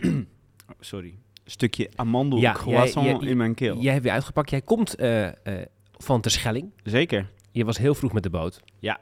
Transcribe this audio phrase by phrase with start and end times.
[0.80, 1.14] sorry,
[1.44, 3.78] stukje amandel Ja, croissant jij- jij- in mijn keel.
[3.80, 4.50] Jij hebt weer uitgepakt.
[4.50, 5.32] Jij komt eh, eh,
[5.96, 6.70] van Terschelling.
[6.82, 7.30] Zeker.
[7.52, 8.60] Je was heel vroeg met de boot.
[8.78, 8.98] Ja.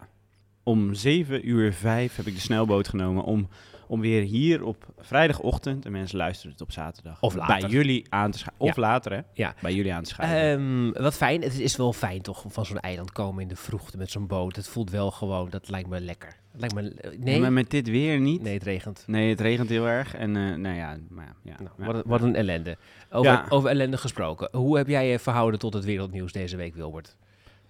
[0.64, 3.48] Om 7 uur 5 heb ik de snelboot genomen om,
[3.86, 7.60] om weer hier op vrijdagochtend, en mensen luisteren het op zaterdag, Of later.
[7.60, 8.60] bij jullie aan te schrijven.
[8.66, 8.80] Of Ja.
[8.82, 9.20] later, hè?
[9.32, 9.54] Ja.
[9.60, 10.60] Bij jullie aan te schrijven.
[10.94, 11.42] Ehm, wat fijn.
[11.42, 14.56] Het is wel fijn toch, van zo'n eiland komen in de vroegte met zo'n boot.
[14.56, 16.36] Het voelt wel gewoon, dat lijkt me lekker.
[16.56, 18.42] Lijkt me, nee, Maar met dit weer niet.
[18.42, 19.04] nee, het regent.
[19.06, 20.14] Nee, het regent heel erg.
[20.14, 21.54] En eh, nou ja, maar ja.
[21.76, 22.76] Nou, wat, wat een ellende.
[23.10, 23.46] Over, Ja.
[23.48, 24.48] over ellende gesproken.
[24.52, 27.16] Hoe heb jij je verhouden tot het wereldnieuws deze week, Wilbert?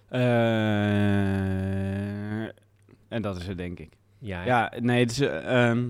[0.09, 0.21] Eh,
[3.07, 3.89] en dat is het, denk ik.
[4.19, 4.45] Ja?
[4.45, 5.19] Ja, nee, het is...
[5.19, 5.87] eh, ehm,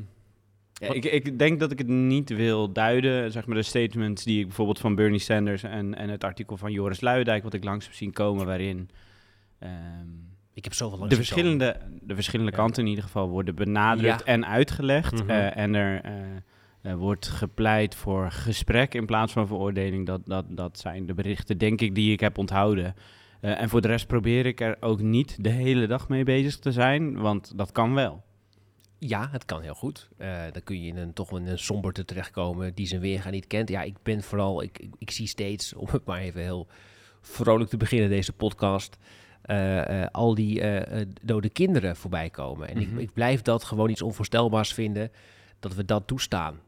[0.73, 3.31] ja, ik, ik denk dat ik het niet wil duiden.
[3.31, 6.71] Zeg maar de statements die ik bijvoorbeeld van Bernie Sanders en, en het artikel van
[6.71, 8.89] Joris Luijendijk, wat ik langs heb zien komen, waarin
[9.59, 9.71] ehm,
[10.53, 14.25] Ik heb zoveel langs de, verschillende, de verschillende kanten in ieder geval worden benadrukt Ja.
[14.25, 15.13] en uitgelegd.
[15.13, 15.29] Mhm.
[15.29, 16.13] Eh, en er eh,
[16.81, 20.05] eh, wordt gepleit voor gesprek in plaats van veroordeling.
[20.05, 22.95] Dat, dat, dat zijn de berichten, denk ik, die ik heb onthouden.
[23.41, 26.59] Eh, en voor de rest probeer ik er ook niet de hele dag mee bezig
[26.59, 28.23] te zijn, want dat kan wel.
[28.99, 30.09] Ja, het kan heel goed.
[30.17, 33.47] Eh, dan kun je in een, toch in een somberte terechtkomen die zijn weerga niet
[33.47, 33.69] kent.
[33.69, 36.67] Ja, ik ben vooral, ik, ik, ik zie steeds, om het maar even heel
[37.21, 38.97] vrolijk te beginnen, deze podcast,
[39.41, 40.61] eh, al die
[41.23, 42.67] dode kinderen voorbij komen.
[42.69, 42.95] En Mhm.
[42.97, 45.11] ik, ik blijf dat gewoon iets onvoorstelbaars vinden,
[45.59, 46.59] dat we dat toestaan.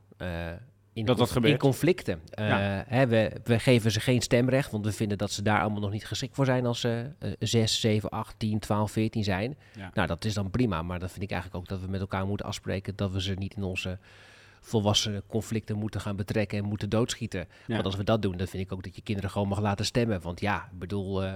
[0.98, 2.22] In, Dat in conflicten.
[2.30, 2.84] Ja.
[2.88, 5.92] hè, we, we geven ze geen stemrecht, want we vinden dat ze daar allemaal nog
[5.92, 9.58] niet geschikt voor zijn als ze eh 6, 7, 8, 10, 12, 14 zijn.
[9.76, 9.92] Ja.
[9.94, 12.26] Nou, dat is dan prima, maar dan vind ik eigenlijk ook dat we met elkaar
[12.26, 13.98] moeten afspreken dat we ze niet in onze
[14.62, 17.48] volwassen conflicten moeten gaan betrekken en moeten doodschieten.
[17.66, 17.74] Ja.
[17.74, 19.86] Want als we dat doen, dan vind ik ook dat je kinderen gewoon mag laten
[19.86, 20.22] stemmen.
[20.22, 21.34] Want ja, ik bedoel, eh,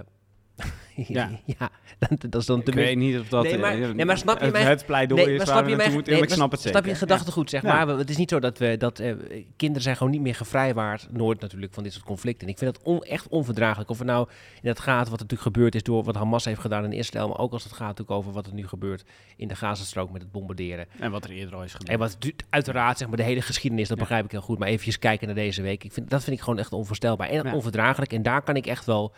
[0.94, 1.30] Ja.
[1.44, 2.94] ja, dat, dat is dan Ik tenminste...
[2.98, 5.24] weet niet of dat Nee, maar- eh, nee, maar snap je het, mijn- het pleidooi
[5.24, 6.12] Nee, is snap je, mijn, moeten.
[6.12, 6.78] nee, ik maar snap het zeker.
[6.78, 7.84] Snap je gedachte goed, zeg Ja.
[7.84, 7.96] maar.
[7.98, 9.14] Het is niet zo dat, we, dat eh,
[9.56, 12.46] kinderen zijn gewoon niet meer gevrijwaard, nooit natuurlijk, van dit soort conflicten.
[12.46, 13.90] En ik vind dat on- echt onverdraaglijk.
[13.90, 14.28] Of het nou
[14.62, 17.28] in het gaat wat er natuurlijk gebeurd is door wat Hamas heeft gedaan in Israël,
[17.28, 19.04] maar ook als het gaat natuurlijk over wat er nu gebeurt
[19.36, 20.86] in de Gazastrook met het bombarderen.
[20.98, 21.90] En wat er eerder al is gebeurd.
[21.90, 22.16] En wat
[22.50, 24.02] uiteraard, zeg maar, de hele geschiedenis, dat Ja.
[24.02, 24.58] begrijp ik heel goed.
[24.58, 25.84] Maar eventjes kijken naar deze week.
[25.84, 27.54] Ik vind, dat vind ik gewoon echt onvoorstelbaar en Ja.
[27.54, 28.12] onverdraaglijk.
[28.12, 29.12] En daar kan ik echt wel...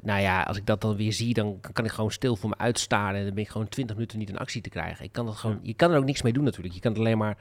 [0.00, 2.58] Nou ja, als ik dat dan weer zie, dan kan ik gewoon stil voor me
[2.58, 3.18] uitstaren.
[3.18, 5.04] En dan ben ik gewoon 20 minuten niet in actie te krijgen.
[5.04, 6.74] Ik kan dat gewoon, Je kan er ook niks mee doen natuurlijk.
[6.74, 7.38] Je kan het alleen maar...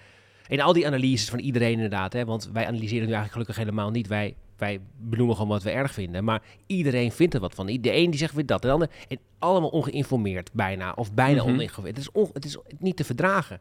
[0.47, 3.89] En al die analyses van iedereen inderdaad, hè, want wij analyseren nu eigenlijk gelukkig helemaal
[3.89, 4.07] niet.
[4.07, 6.23] Wij, wij benoemen gewoon wat we erg vinden.
[6.23, 7.65] Maar iedereen vindt er wat van.
[7.65, 8.89] De een die zegt weer dat, de ander.
[9.07, 10.91] En allemaal ongeïnformeerd bijna.
[10.91, 11.97] Of bijna ongeïnformeerd.
[11.97, 13.59] Het is, on, het is niet te verdragen.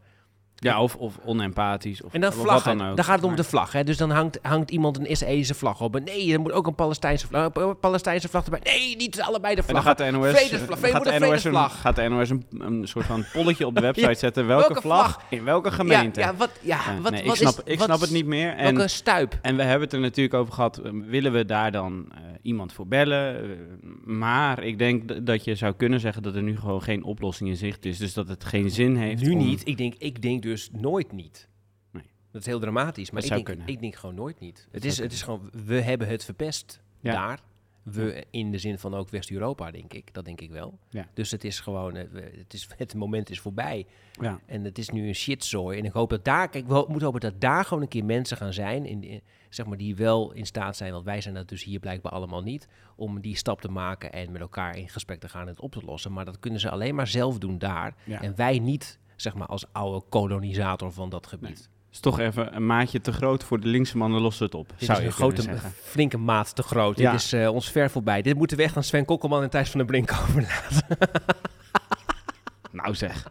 [0.62, 2.02] Ja, of, of onempathisch.
[2.02, 2.68] Of, En dan of vlaggen.
[2.68, 2.96] wat dan ook.
[2.96, 3.72] Dan gaat het om de vlag.
[3.72, 3.84] Hè?
[3.84, 5.96] Dus dan hangt, hangt iemand een Israëlische vlag op.
[5.96, 8.60] En nee, er moet ook een Palestijnse vlag, een Palestijnse vlag erbij.
[8.62, 10.80] Nee, niet allebei de En dan gaat de NOS, Vredesvlag.
[10.80, 14.08] gaat de NOS, een, gaat de NOS een, een soort van polletje op de website
[14.08, 14.46] Ja, zetten.
[14.46, 15.24] Welke, welke vlag, vlag?
[15.30, 16.20] in welke Ja, gemeente?
[16.20, 18.56] ja, wat, ja, Ja, wat, nee, wat ik snap, is, ik snap het niet meer.
[18.56, 19.38] Welke En, stuip?
[19.42, 20.78] en we hebben het er natuurlijk over gehad.
[20.78, 23.50] eh, Willen we daar dan eh, iemand voor bellen?
[23.50, 23.56] Eh,
[24.04, 27.56] maar ik denk dat je zou kunnen zeggen dat er nu gewoon geen oplossing in
[27.56, 27.98] zicht is.
[27.98, 29.22] Dus dat het geen zin heeft.
[29.22, 29.66] Nu om- niet.
[29.66, 31.48] Ik denk, ik denk dus nooit niet.
[31.92, 32.02] Nee.
[32.32, 33.10] Dat is heel dramatisch.
[33.10, 33.74] Maar ik zou denk, kunnen.
[33.74, 34.68] ik denk gewoon nooit niet.
[34.70, 37.12] Het is, het is gewoon, we hebben het verpest Ja.
[37.12, 37.40] daar.
[37.92, 40.14] We in de zin van ook West-Europa, denk ik.
[40.14, 40.78] Dat denk ik wel.
[40.88, 41.08] Ja.
[41.14, 42.04] Dus het is gewoon, eh,
[42.38, 43.86] het, is, het moment is voorbij.
[44.20, 44.40] Ja.
[44.46, 45.78] En het is nu een shitzooi.
[45.78, 48.36] En ik hoop dat daar, kijk, we moeten hopen dat daar gewoon een keer mensen
[48.36, 51.48] gaan zijn, in, in- zeg maar, die wel in staat zijn, want wij zijn dat
[51.48, 55.20] dus hier blijkbaar allemaal niet, om die stap te maken en met elkaar in gesprek
[55.20, 56.12] te gaan en het op te lossen.
[56.12, 57.94] Maar dat kunnen ze alleen maar zelf doen daar.
[58.04, 58.22] Ja.
[58.22, 61.68] En wij niet, zeg maar, als oude kolonisator van dat gebied.
[61.92, 64.68] Is toch even een maatje te groot voor de linkse mannen, lost het op.
[64.68, 65.42] Dit zou is je een grote,
[65.82, 66.98] flinke maat te groot.
[66.98, 67.10] Ja.
[67.10, 68.22] Dit is eh, ons ver voorbij.
[68.22, 70.86] Dit moeten we echt aan Sven Kokkelman en Thijs van der Brink overlaten.
[72.70, 73.30] Nou zeg.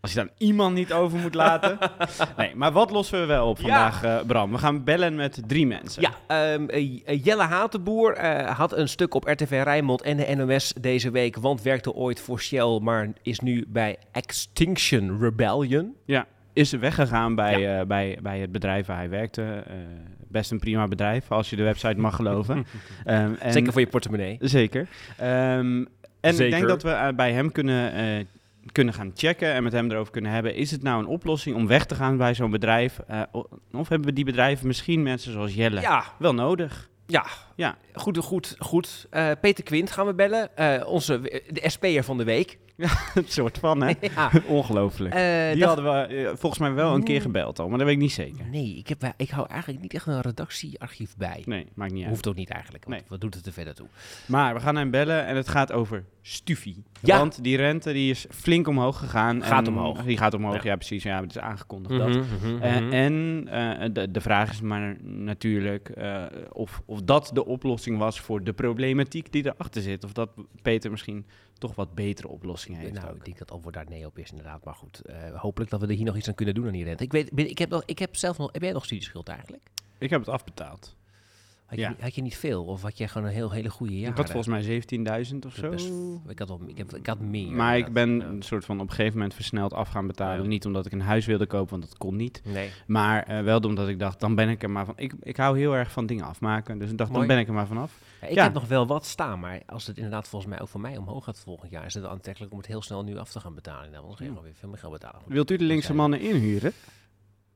[0.00, 1.78] Als je dan iemand niet over moet laten.
[2.36, 3.62] Nee, maar wat lossen we wel op Ja.
[3.62, 4.50] vandaag, eh, Bram?
[4.52, 6.02] We gaan bellen met drie mensen.
[6.02, 11.10] Ja, ehm, eh, Jelle Hatenboer had een stuk op RTV Rijnmond en de NOS deze
[11.10, 15.94] week, want werkte ooit voor Shell, maar is nu bij Extinction Rebellion.
[16.52, 19.42] Is weggegaan bij, eh, bij, bij het bedrijf waar hij werkte.
[19.66, 19.74] Eh,
[20.28, 22.56] best een prima bedrijf, als je de website mag geloven.
[23.04, 24.36] Ehm, en- Zeker voor je portemonnee.
[24.40, 24.88] Zeker.
[25.16, 25.84] Ehm,
[26.20, 28.24] en ik denk dat we eh, bij hem kunnen, eh,
[28.72, 30.54] kunnen gaan checken en met hem erover kunnen hebben.
[30.54, 32.98] Is het nou een oplossing om weg te gaan bij zo'n bedrijf?
[33.08, 33.22] Eh,
[33.72, 36.90] of hebben we die bedrijven misschien mensen zoals Jelle Ja, wel nodig?
[37.06, 37.26] ja.
[37.56, 37.76] Ja.
[37.94, 39.06] Goed, goed, goed.
[39.10, 40.56] Eh, Peter Quint gaan we bellen.
[40.56, 42.58] Eh, onze, de SP'er van de week.
[42.88, 43.92] Het soort van, hè?
[44.16, 44.30] ja.
[44.46, 45.14] Ongelooflijk.
[45.14, 47.22] Eh, Die dat- hadden we eh, volgens mij wel een keer Mm.
[47.22, 48.44] gebeld al, maar dat weet ik niet zeker.
[48.50, 51.42] Nee, ik, heb, ik hou eigenlijk niet echt een redactiearchief bij.
[51.44, 52.10] Nee, maakt niet uit.
[52.10, 53.06] Hoeft ook niet eigenlijk, want Nee.
[53.08, 53.86] wat doet het er verder toe?
[54.26, 56.82] Maar we gaan hem bellen en het gaat over Stufie.
[57.00, 57.18] Ja.
[57.18, 59.42] Want die rente die is flink omhoog gegaan.
[59.42, 60.04] Gaat en- omhoog.
[60.04, 60.70] Die gaat omhoog, Ja.
[60.70, 61.02] ja, precies.
[61.02, 62.24] Ja, het is aangekondigd Mhm, dat.
[62.26, 62.92] mhm, Eh, mhm.
[62.92, 63.48] en En
[63.80, 68.44] eh, de, de vraag is maar natuurlijk eh, of, of dat de oplossing was voor
[68.44, 70.04] de problematiek die erachter zit.
[70.04, 70.30] Of dat
[70.62, 71.26] Peter misschien
[71.58, 72.92] toch wat betere oplossingen heeft.
[72.92, 73.16] Nou, ook.
[73.16, 74.64] ik denk dat het antwoord daar nee op is inderdaad.
[74.64, 76.84] Maar goed, eh, hopelijk dat we er hier nog iets aan kunnen doen aan die
[76.84, 77.04] rente.
[77.04, 79.62] Ik weet, ik heb, nog, ik heb zelf nog, heb jij nog studieschuld eigenlijk?
[79.98, 80.96] Ik heb het afbetaald.
[81.72, 81.92] Had, je, Ja.
[81.92, 82.64] niet- had je niet veel?
[82.64, 84.10] Of had je gewoon een heel hele goede jaar?
[84.10, 85.70] ik had volgens mij 17.000 of zo.
[85.70, 85.90] Best-
[86.28, 87.52] ik, had wel, ik, heb, ik had meer.
[87.52, 90.42] Maar ik ben een soort van op een gegeven moment versneld af gaan betalen.
[90.42, 90.48] Ja.
[90.48, 92.40] Niet omdat ik een huis wilde kopen, want dat kon niet.
[92.44, 92.70] Nee.
[92.86, 94.94] Maar eh, wel omdat ik dacht, dan ben ik er maar van.
[94.96, 96.78] Ik, ik hou heel erg van dingen afmaken.
[96.78, 97.26] Dus ik dacht, Mooi.
[97.26, 97.98] dan ben ik er maar vanaf.
[98.28, 100.96] Ik heb nog wel wat staan, maar als het inderdaad volgens mij ook voor mij
[100.96, 103.40] omhoog gaat volgend jaar, is het wel aantrekkelijk om het heel snel nu af te
[103.40, 103.90] gaan betalen.
[103.90, 105.20] Nou, anders ga je weer veel meer geld betalen.
[105.26, 106.72] Wilt u de linkse zijn- mannen inhuren?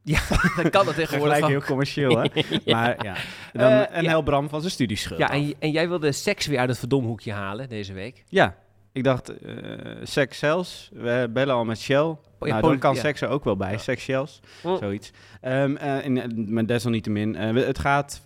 [0.15, 0.21] Ja,
[0.57, 1.49] dan kan dat tegenwoordig ook.
[1.49, 2.29] heel commercieel, hè?
[2.73, 3.15] Maar ja,
[3.53, 4.23] dan, Eh, en ja.
[4.49, 5.19] Van zijn studieschuld.
[5.19, 8.25] Ja, en, en jij wilde seks weer uit het verdomhoekje halen deze week.
[8.29, 8.57] Ja,
[8.93, 9.55] ik dacht, eh
[10.03, 12.17] Sex Cells, we bellen al met Shell.
[12.41, 13.01] Nou, dan kan ja.
[13.01, 13.79] seks er ook wel bij, Ja.
[13.79, 14.79] Sex Shells, Oh.
[14.79, 15.11] zoiets.
[15.41, 18.23] Ehm, eh, en, eh, maar desalniettemin, eh, het gaat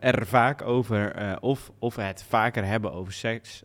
[0.00, 3.62] er vaak over of, of we het vaker hebben over seks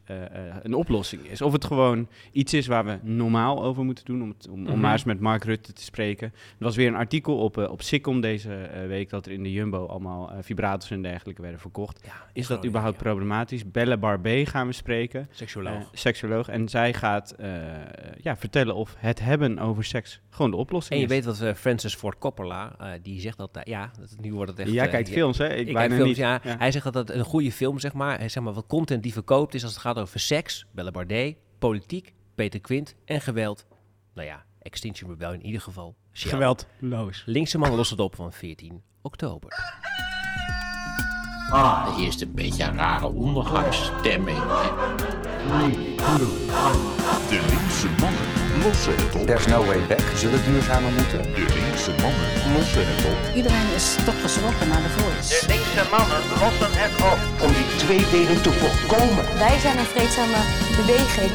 [0.62, 1.42] een oplossing is.
[1.42, 4.62] Of het gewoon iets is waar we normaal over moeten doen, om, het, om, om
[4.64, 4.80] Mhm.
[4.80, 6.28] maar eens met Mark Rutte te spreken.
[6.34, 6.34] Er
[6.66, 10.31] was weer een artikel op, op Sikkom deze week dat er in de Jumbo allemaal
[10.42, 12.00] vibrators en dergelijke werden verkocht.
[12.06, 13.72] Ja, Is dat überhaupt problematisch?
[13.72, 15.28] Belle Barbé gaan we spreken.
[15.31, 15.74] Seksuoloog.
[15.74, 16.48] Eh, seksuoloog.
[16.50, 17.36] En zij gaat
[18.22, 21.12] ja, vertellen of het hebben over seks gewoon de oplossing en je is.
[21.12, 24.60] weet wat eh, Francis Ford Coppola, eh, die zegt dat, ja, dat, nu wordt het
[24.60, 24.71] echt...
[24.71, 25.45] Jij eh, kijkt films, hè?
[25.48, 26.18] Ik, Ik kijk bijna films, niet.
[26.18, 26.39] ja.
[26.44, 26.57] Ja.
[26.57, 29.13] Hij zegt dat het een goede film, zeg maar, hij zeg maar, wat content die
[29.13, 33.66] verkoopt is als het gaat over seks, Belle Bardet, politiek, Peter Quint en geweld.
[34.13, 35.95] Nou ja, Extinction Rebellion in ieder geval.
[36.13, 36.30] Shell.
[36.31, 37.24] Geweldloos.
[37.25, 39.77] Linkse man lost het op van 14 oktober.
[41.51, 44.38] Ah, er heerst een beetje een rare ondergangsstemming.
[47.30, 49.25] De linkse mannen lossen het op.
[49.25, 50.06] There's no way back.
[50.15, 51.21] Zullen duurzamer moeten?
[51.33, 53.35] De linkse mannen lossen het op.
[53.35, 55.47] Iedereen is toch geschrokken naar de voice.
[55.47, 57.19] linkse mannen lossen het op.
[57.45, 59.23] Om die tweedeling te voorkomen.
[59.44, 60.39] Wij zijn een vreedzame
[60.79, 61.31] beweging.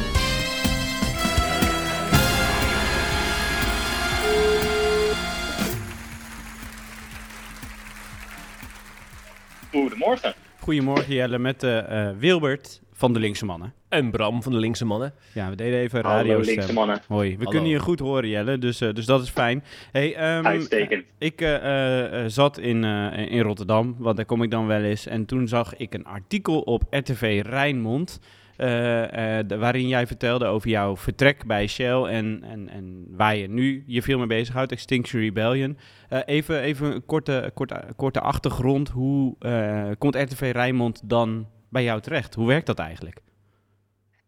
[9.71, 10.33] Goedemorgen.
[10.59, 13.73] Goedemorgen Jelle met eh, eh, Wilbert van de Linkse Mannen.
[13.89, 15.13] En Bram van de linkse mannen.
[15.33, 16.99] Ja, we deden even Hallo radio linkse mannen.
[17.07, 17.49] Hoi, we Hallo.
[17.49, 19.63] kunnen je goed horen Jelle, dus, eh, dus dat is fijn.
[19.91, 21.03] Hey, ehm, Uitstekend.
[21.17, 25.07] Ik eh, eh, zat in, eh, in Rotterdam, want daar kom ik dan wel eens.
[25.07, 28.19] En toen zag ik een artikel op RTV Rijnmond.
[28.57, 33.35] eh, eh, de- waarin jij vertelde over jouw vertrek bij Shell en, en, en waar
[33.35, 35.77] je nu je veel mee bezighoudt, Extinction Rebellion.
[36.09, 38.89] Eh, even, even een korte, korte, korte achtergrond.
[38.89, 42.33] Hoe eh, komt RTV Rijnmond dan bij jou terecht?
[42.35, 43.19] Hoe werkt dat eigenlijk?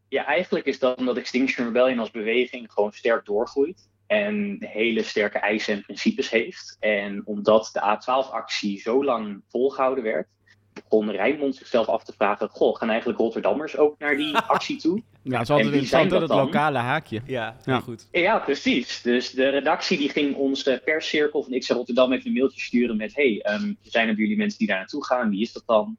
[0.09, 3.89] Ja, eigenlijk is dat omdat Extinction Rebellion als beweging gewoon sterk doorgroeit.
[4.07, 6.77] En hele sterke eisen en principes heeft.
[6.79, 10.27] En omdat de A12-actie zo lang volgehouden werd,
[10.73, 15.01] begon Rijnmond zichzelf af te vragen: Goh, gaan eigenlijk Rotterdammers ook naar die actie toe?
[15.21, 16.37] Ja, het is En altijd, wie het, dat het dan?
[16.37, 17.21] lokale haakje.
[17.25, 17.79] Ja, Ja.
[17.79, 18.07] goed.
[18.11, 19.01] Ja, precies.
[19.01, 23.15] Dus de redactie die ging onze perscirkel van XR Rotterdam even een mailtje sturen met:
[23.15, 25.29] Hey, ehm, zijn er bij jullie mensen die daar naartoe gaan?
[25.29, 25.97] Wie is dat dan?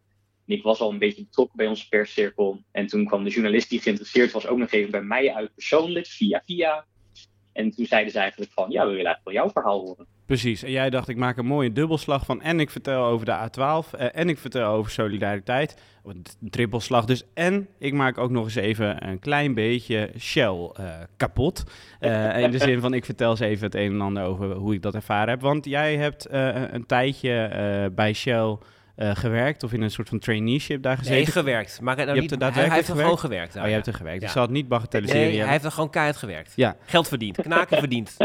[0.49, 2.63] En ik was al een beetje betrokken bij onze perscirkel.
[2.71, 6.07] En toen kwam de journalist die geïnteresseerd was ook nog even bij mij uit persoonlijk,
[6.07, 6.87] via via.
[7.53, 10.07] En toen zeiden ze eigenlijk van: Ja, we willen eigenlijk wel jouw verhaal horen.
[10.27, 10.63] Precies.
[10.63, 12.43] En jij dacht, ik maak een mooie dubbelslag van.
[12.43, 13.99] En ik vertel over de A12.
[13.99, 15.83] eh, en ik vertel over solidariteit.
[16.05, 17.23] Een trippelslag dus.
[17.35, 20.85] En ik maak ook nog eens even een klein beetje Shell eh,
[21.17, 21.65] kapot.
[22.01, 24.75] Eh, in de zin van, ik vertel eens even het een en ander over hoe
[24.75, 25.41] ik dat ervaren heb.
[25.41, 28.59] Want jij hebt eh, een tijdje bij Shell
[28.99, 29.63] eh, gewerkt.
[29.63, 31.17] Of in een soort van traineeship daar gezeten.
[31.17, 31.81] Nee, gewerkt.
[31.81, 33.57] Maar hij, nou Je niet, hebt er hij, hij heeft er gewoon gewerkt.
[33.57, 34.19] oh, je hebt er gewerkt.
[34.21, 34.25] Ja.
[34.25, 35.23] Dus ze had niet bagatelliseren.
[35.23, 36.53] Nee, hij heeft er gewoon keihard gewerkt.
[36.57, 36.77] Ja.
[36.87, 38.17] Geld verdiend, knaken verdiend.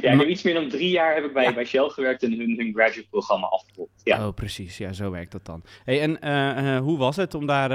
[0.00, 2.30] ja, ik heb iets meer dan drie jaar heb ik bij, bij Shell gewerkt en
[2.30, 3.90] hun, hun graduate programma afgerond.
[4.04, 4.26] Ja.
[4.26, 4.78] Oh, precies.
[4.78, 5.62] Ja, zo werkt dat dan.
[5.84, 7.68] Hey, en eh, eh, hoe was het om daar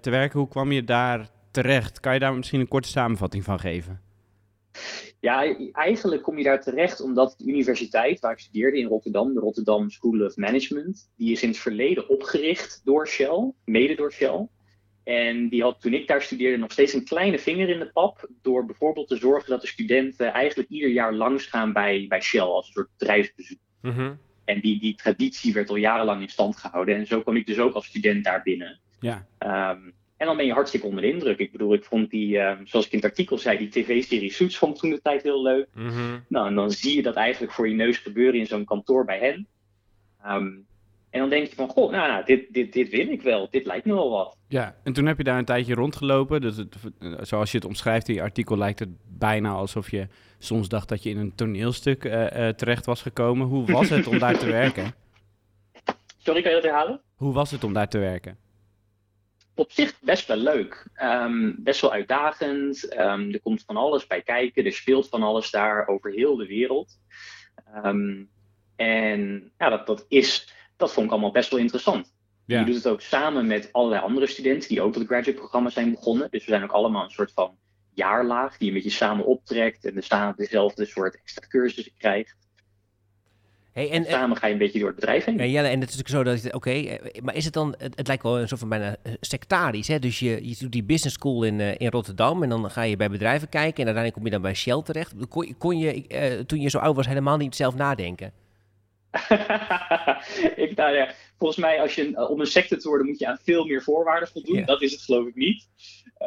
[0.00, 0.38] te werken?
[0.38, 2.00] Hoe kwam je daar terecht?
[2.00, 4.00] Kan je daar misschien een korte samenvatting van geven?
[5.20, 9.40] Ja, eigenlijk kom je daar terecht omdat de universiteit waar ik studeerde in Rotterdam, de
[9.40, 14.48] Rotterdam School of Management, die is in het verleden opgericht door Shell, mede door Shell.
[15.04, 18.28] En die had toen ik daar studeerde nog steeds een kleine vinger in de pap,
[18.42, 22.66] door bijvoorbeeld te zorgen dat de studenten eigenlijk ieder jaar langsgaan bij, bij Shell als
[22.66, 23.58] een soort bedrijfsbezoek.
[23.80, 24.14] Mhm.
[24.44, 26.96] En die, die traditie werd al jarenlang in stand gehouden.
[26.96, 28.80] En zo kwam ik dus ook als student daar binnen.
[29.00, 31.38] Ja, Ehm, en dan ben je hartstikke onder de indruk.
[31.38, 34.58] Ik bedoel, ik vond die, ehm, zoals ik in het artikel zei, die tv-serie Suits
[34.58, 35.68] vond ik toen de tijd heel leuk.
[35.74, 36.18] Mhm.
[36.28, 39.18] Nou, en dan zie je dat eigenlijk voor je neus gebeuren in zo'n kantoor bij
[39.18, 39.46] hen.
[40.22, 40.52] Ehm,
[41.10, 43.48] En dan denk je van, goh, nou, nou dit, dit, dit wil ik wel.
[43.50, 44.36] Dit lijkt me wel wat.
[44.48, 46.40] Ja, en toen heb je daar een tijdje rondgelopen.
[46.40, 46.76] Dus het,
[47.20, 51.02] zoals je het omschrijft in je artikel lijkt het bijna alsof je soms dacht dat
[51.02, 53.46] je in een toneelstuk eh, eh, terecht was gekomen.
[53.46, 54.94] Hoe was het om daar te werken?
[56.18, 57.00] Sorry, kan je dat herhalen?
[57.14, 58.36] Hoe was het om daar te werken?
[59.54, 60.86] Op zich best wel leuk.
[60.94, 62.88] Ehm, best wel uitdagend.
[62.88, 64.64] Ehm, er komt van alles bij kijken.
[64.64, 66.98] Er speelt van alles daar over heel de wereld.
[67.74, 68.24] Ehm,
[68.76, 72.14] en ja, dat, dat, is, dat vond ik allemaal best wel interessant.
[72.46, 72.58] Ja.
[72.58, 75.70] Je doet het ook samen met allerlei andere studenten die ook tot het graduate programma
[75.70, 76.30] zijn begonnen.
[76.30, 77.56] Dus we zijn ook allemaal een soort van
[77.94, 82.36] jaarlaag die je met je samen optrekt en de samen dezelfde soort extra cursussen krijgt.
[83.74, 85.36] Hey, en, samen ga je een beetje door het bedrijf heen.
[85.36, 87.96] Ja, Jelle, en het is natuurlijk zo dat, oké, eh, maar is het dan, het,
[87.96, 89.98] het, lijkt wel een soort van bijna eh, sectarisch, hè?
[89.98, 92.96] Dus je, je doet die business school in, uh, in Rotterdam en dan ga je
[92.96, 95.14] bij bedrijven kijken en uiteindelijk kom je dan bij Shell terecht.
[95.28, 98.32] Kon, kon je, uh, toen je zo oud was, helemaal niet zelf nadenken?
[100.64, 103.38] ik, nou ja, volgens mij, als je, om een secte te worden, moet je aan
[103.42, 104.58] veel meer voorwaarden voldoen.
[104.58, 104.64] Ja.
[104.64, 105.68] Dat is het geloof ik niet.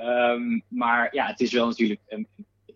[0.05, 2.27] Um, maar ja, het is wel natuurlijk een,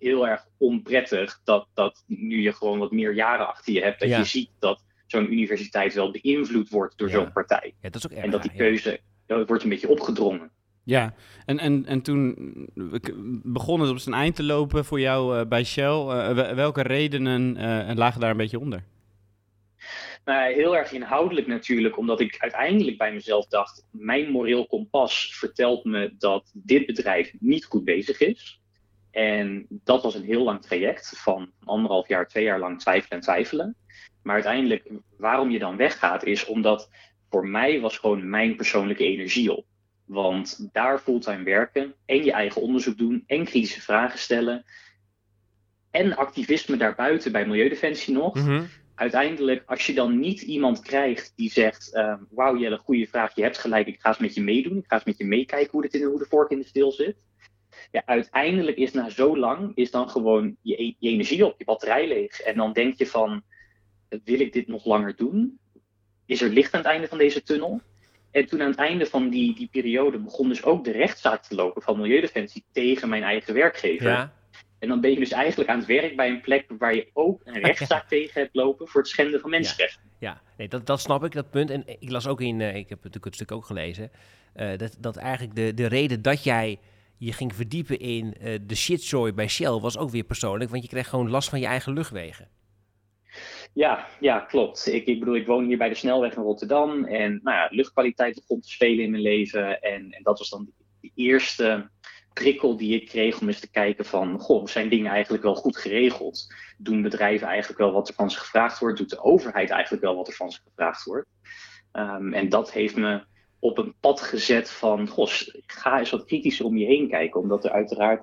[0.01, 4.09] heel erg onprettig dat, dat nu je gewoon wat meer jaren achter je hebt, dat
[4.09, 4.17] Ja.
[4.17, 7.13] je ziet dat zo'n universiteit wel beïnvloed wordt door Ja.
[7.13, 7.73] zo'n partij.
[7.81, 10.51] Ja, dat is ook erg En dat die keuze dat wordt een beetje opgedrongen.
[10.83, 11.13] Ja,
[11.45, 12.35] en, en, en toen
[13.43, 15.85] begon het op zijn eind te lopen voor jou eh, bij Shell.
[16.07, 18.83] Eh, wel- welke redenen eh, lagen daar een beetje onder?
[20.25, 25.83] Nou, heel erg inhoudelijk natuurlijk, omdat ik uiteindelijk bij mezelf dacht: mijn moreel kompas vertelt
[25.85, 28.60] me dat dit bedrijf niet goed bezig is.
[29.11, 33.23] En dat was een heel lang traject van anderhalf jaar, twee jaar lang twijfelen en
[33.23, 33.75] twijfelen.
[34.23, 36.89] Maar uiteindelijk, waarom je dan weggaat, is omdat
[37.29, 39.65] voor mij was gewoon mijn persoonlijke energie op.
[40.05, 44.65] Want daar fulltime werken en je eigen onderzoek doen en kritische vragen stellen.
[45.91, 48.63] En activisme daarbuiten bij Milieudefensie nog Mhm.
[48.95, 53.41] uiteindelijk, als je dan niet iemand krijgt die zegt: ehm, Wauw, Jelle, goede vraag, je
[53.41, 54.77] hebt gelijk, ik ga eens met je meedoen.
[54.77, 56.91] Ik ga eens met je meekijken hoe, dit in, hoe de vork in de steel
[56.91, 57.15] zit.
[57.91, 61.65] Ja, uiteindelijk is na zo lang is dan gewoon je, e- je energie op, je
[61.65, 62.39] batterij leeg.
[62.39, 63.43] En dan denk je van:
[64.23, 65.59] Wil ik dit nog langer doen?
[66.25, 67.81] Is er licht aan het einde van deze tunnel?
[68.31, 71.55] En toen aan het einde van die, die periode begon dus ook de rechtszaak te
[71.55, 74.09] lopen van Milieudefensie tegen mijn eigen werkgever.
[74.09, 74.33] Ja,
[74.79, 77.41] En dan ben je dus eigenlijk aan het werk bij een plek waar je ook
[77.43, 80.01] een rechtszaak tegen hebt lopen voor het schenden van mensenrechten.
[80.19, 80.41] ja.
[80.57, 81.69] Nee, dat, dat snap ik, dat punt.
[81.69, 84.11] En ik las ook in, eh, ik heb natuurlijk het stuk ook gelezen,
[84.53, 86.79] eh, dat, dat eigenlijk de, de reden dat jij
[87.25, 90.89] je ging verdiepen in eh, de shitzooi bij Shell was ook weer persoonlijk, want je
[90.89, 92.47] kreeg gewoon last van je eigen luchtwegen.
[93.73, 94.87] Ja, ja, klopt.
[94.87, 97.05] Ik, ik bedoel, ik woon hier bij de snelweg in Rotterdam.
[97.05, 99.81] En nou ja, luchtkwaliteit begon te spelen in mijn leven.
[99.81, 100.69] En, en dat was dan
[101.01, 101.89] de eerste
[102.33, 104.39] prikkel die ik kreeg om eens te kijken van...
[104.39, 106.53] Goh, zijn dingen eigenlijk wel goed geregeld?
[106.77, 108.97] Doen bedrijven eigenlijk wel wat er van ze gevraagd wordt?
[108.97, 111.29] Doet de overheid eigenlijk wel wat er van ze gevraagd wordt?
[111.91, 113.23] Ehm, en dat heeft me
[113.61, 115.07] op een pad gezet van...
[115.07, 115.29] Goh,
[115.65, 117.41] ga eens wat kritischer om je heen kijken.
[117.41, 118.21] Omdat er uiteraard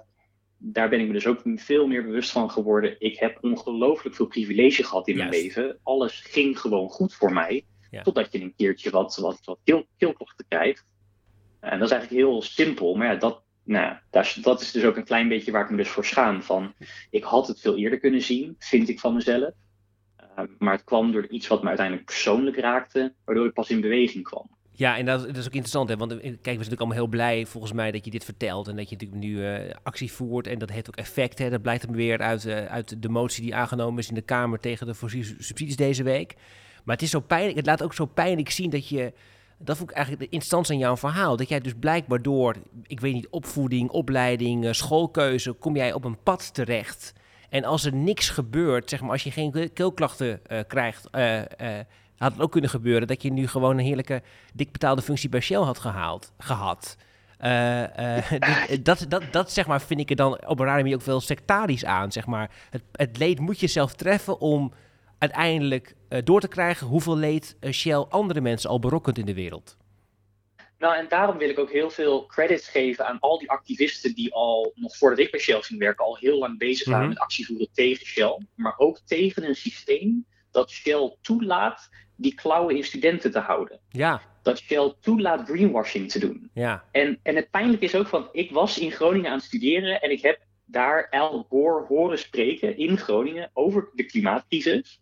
[0.58, 2.96] daar ben ik me dus ook veel meer bewust van geworden.
[2.98, 5.78] Ik heb ongelooflijk veel privilege gehad in mijn leven.
[5.82, 7.64] Alles ging gewoon goed voor mij.
[7.90, 8.02] Ja.
[8.02, 10.86] Totdat je een keertje wat, wat, wat keel, keelklachten krijgt.
[11.60, 12.94] En dat is eigenlijk heel simpel.
[12.94, 15.70] Maar ja, dat, nou, dat, is, dat is dus ook een klein beetje waar ik
[15.70, 16.42] me dus voor schaam.
[16.42, 16.74] Van,
[17.10, 19.50] ik had het veel eerder kunnen zien, vind ik van mezelf.
[20.16, 23.14] Eh, maar het kwam door iets wat me uiteindelijk persoonlijk raakte.
[23.24, 24.50] Waardoor ik pas in beweging kwam.
[24.78, 25.96] Ja, en dat, is ook interessant, hè?
[25.96, 28.68] want eh, kijk, we zijn natuurlijk allemaal heel blij volgens mij dat je dit vertelt
[28.68, 31.38] en dat je natuurlijk nu eh, actie voert en dat heeft ook effect.
[31.38, 31.50] Hè?
[31.50, 34.60] Dat blijkt hem weer uit, eh, uit de motie die aangenomen is in de Kamer
[34.60, 36.34] tegen de fossiele subsidies deze week.
[36.84, 39.12] Maar het is zo pijnlijk, het laat ook zo pijnlijk zien dat je,
[39.58, 42.56] dat vond ik eigenlijk de instantie aan jouw verhaal, dat jij dus blijkbaar door,
[42.86, 47.12] ik weet niet, opvoeding, opleiding, schoolkeuze, kom jij op een pad terecht.
[47.48, 51.08] En als er niks gebeurt, zeg maar, als je geen ke- keelklachten eh, krijgt,
[52.18, 54.22] had het ook kunnen gebeuren dat je nu gewoon een heerlijke
[54.54, 56.96] dik betaalde functie bij Shell had gehaald, gehad.
[57.38, 60.82] Eh, eh, dit- dat, dat, dat zeg maar vind ik er dan op een rare
[60.82, 62.12] manier ook wel sectarisch aan.
[62.12, 62.50] Zeg maar.
[62.70, 64.72] het, het leed moet je zelf treffen om
[65.18, 69.34] uiteindelijk eh, door te krijgen hoeveel leed eh, Shell andere mensen al berokkent in de
[69.34, 69.76] wereld.
[70.78, 74.34] Nou, en daarom wil ik ook heel veel credits geven aan al die activisten die
[74.34, 77.08] al, nog voordat ik bij Shell ging werken, al heel lang bezig waren Mhm.
[77.14, 78.38] met actie voeren tegen Shell.
[78.54, 83.78] Maar ook tegen een systeem dat Shell toelaat die klauwen in studenten te houden.
[83.88, 86.50] Ja, Dat Shell toelaat greenwashing te doen.
[86.52, 90.00] ja, En, en het pijnlijke is ook van, ik was in Groningen aan het studeren
[90.00, 95.00] en ik heb daar Al Gore horen spreken in Groningen over de klimaatcrisis.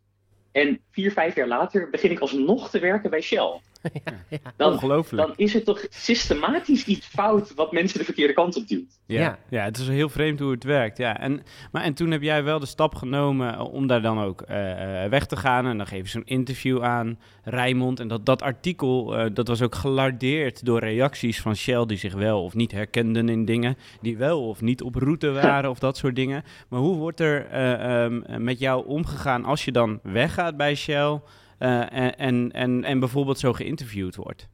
[0.53, 3.61] En vier, vijf jaar later begin ik alsnog te werken bij Shell.
[4.57, 5.27] dan, Ongelooflijk.
[5.27, 8.99] dan is er toch systematisch iets fout wat mensen de verkeerde kant op duwt.
[9.07, 9.39] Ja, Ja.
[9.49, 9.65] ja.
[9.65, 10.99] het is heel vreemd hoe het werkt.
[10.99, 11.19] Ja.
[11.21, 14.43] En, maar, en toen heb jij wel de stap genomen eh, om daar dan ook
[14.43, 15.67] eh, eh, weg te gaan.
[15.67, 18.01] En dan geef je zo'n interview aan Rijmond.
[18.01, 22.15] En dat, dat artikel, eh, dat was ook gelardeerd door reacties van Shell die zich
[22.15, 23.77] wel of niet herkenden in dingen.
[24.01, 26.45] Die wel of niet op route waren of dat soort dingen.
[26.69, 31.21] Maar hoe wordt er eh, ehm, met jou omgegaan als je dan weggaat bij Shell
[31.59, 34.49] en, en, en, en bijvoorbeeld zo geïnterviewd wordt?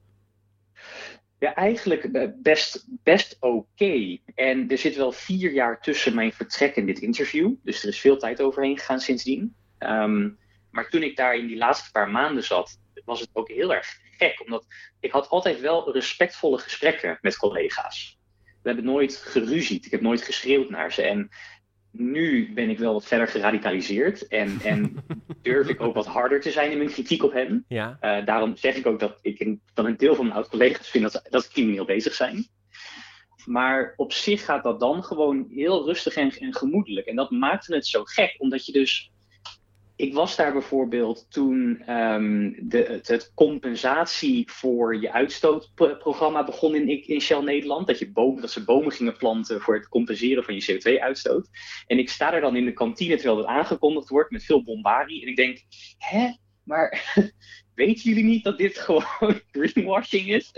[1.43, 4.19] Ja, eigenlijk eh, best, best oké.
[4.35, 7.55] En er zit wel vier jaar tussen mijn vertrek en dit interview.
[7.63, 9.55] Dus er is veel tijd overheen gegaan sindsdien.
[9.79, 10.31] Ehm,
[10.71, 13.87] maar toen ik daar in die laatste paar maanden zat, was het ook heel erg
[14.19, 14.41] gek.
[14.45, 14.67] Omdat
[15.01, 18.19] ik had altijd wel respectvolle gesprekken met collega's.
[18.45, 19.85] We hebben nooit geruzied.
[19.85, 21.03] Ik heb nooit geschreeuwd naar ze.
[21.03, 21.31] En
[21.93, 24.27] nu ben ik wel wat verder geradicaliseerd.
[24.29, 24.97] En, en
[25.43, 27.65] durf ik ook wat harder te zijn in mijn kritiek op hen.
[27.69, 27.97] Ja.
[28.01, 31.03] Eh, daarom zeg ik ook dat ik een, dat een deel van mijn oud-collega's vind
[31.03, 32.47] dat, ze- dat ze crimineel bezig zijn.
[33.47, 37.07] Maar op zich gaat dat dan gewoon heel rustig en, en gemoedelijk.
[37.07, 39.12] En dat maakte het zo gek, omdat je dus.
[39.97, 47.21] Ik was daar bijvoorbeeld toen ehm, de, het, compensatie voor je uitstootprogramma begon in, in
[47.21, 47.87] Shell Nederland.
[47.87, 51.49] Dat, je dat ze bomen gingen planten voor het compenseren van je CO2-uitstoot.
[51.87, 55.23] En ik sta daar dan in de kantine terwijl het aangekondigd wordt met veel bombarie.
[55.23, 55.63] En ik denk,
[55.99, 56.33] hè,
[56.63, 57.15] maar
[57.75, 60.53] weten jullie niet dat dit gewoon greenwashing is?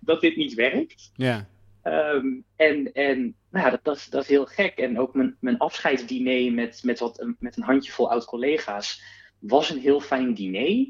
[0.00, 1.10] Dat dit niet werkt?
[1.14, 1.48] Ja.
[1.82, 4.76] Ehm, en en nou, dat, dat, is- dat is heel gek.
[4.78, 9.02] En ook mijn, mijn afscheidsdiner met, met, wat, met een handjevol oud-collega's
[9.38, 10.86] was een heel fijn diner.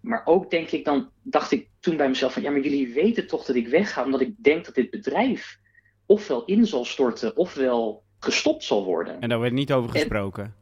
[0.00, 3.26] Maar ook denk ik dan, dacht ik toen bij mezelf van, ja, maar jullie weten
[3.26, 5.58] toch dat ik wegga omdat ik denk dat dit bedrijf
[6.06, 9.20] ofwel in zal storten ofwel gestopt zal worden.
[9.20, 10.54] En daar werd niet over gesproken.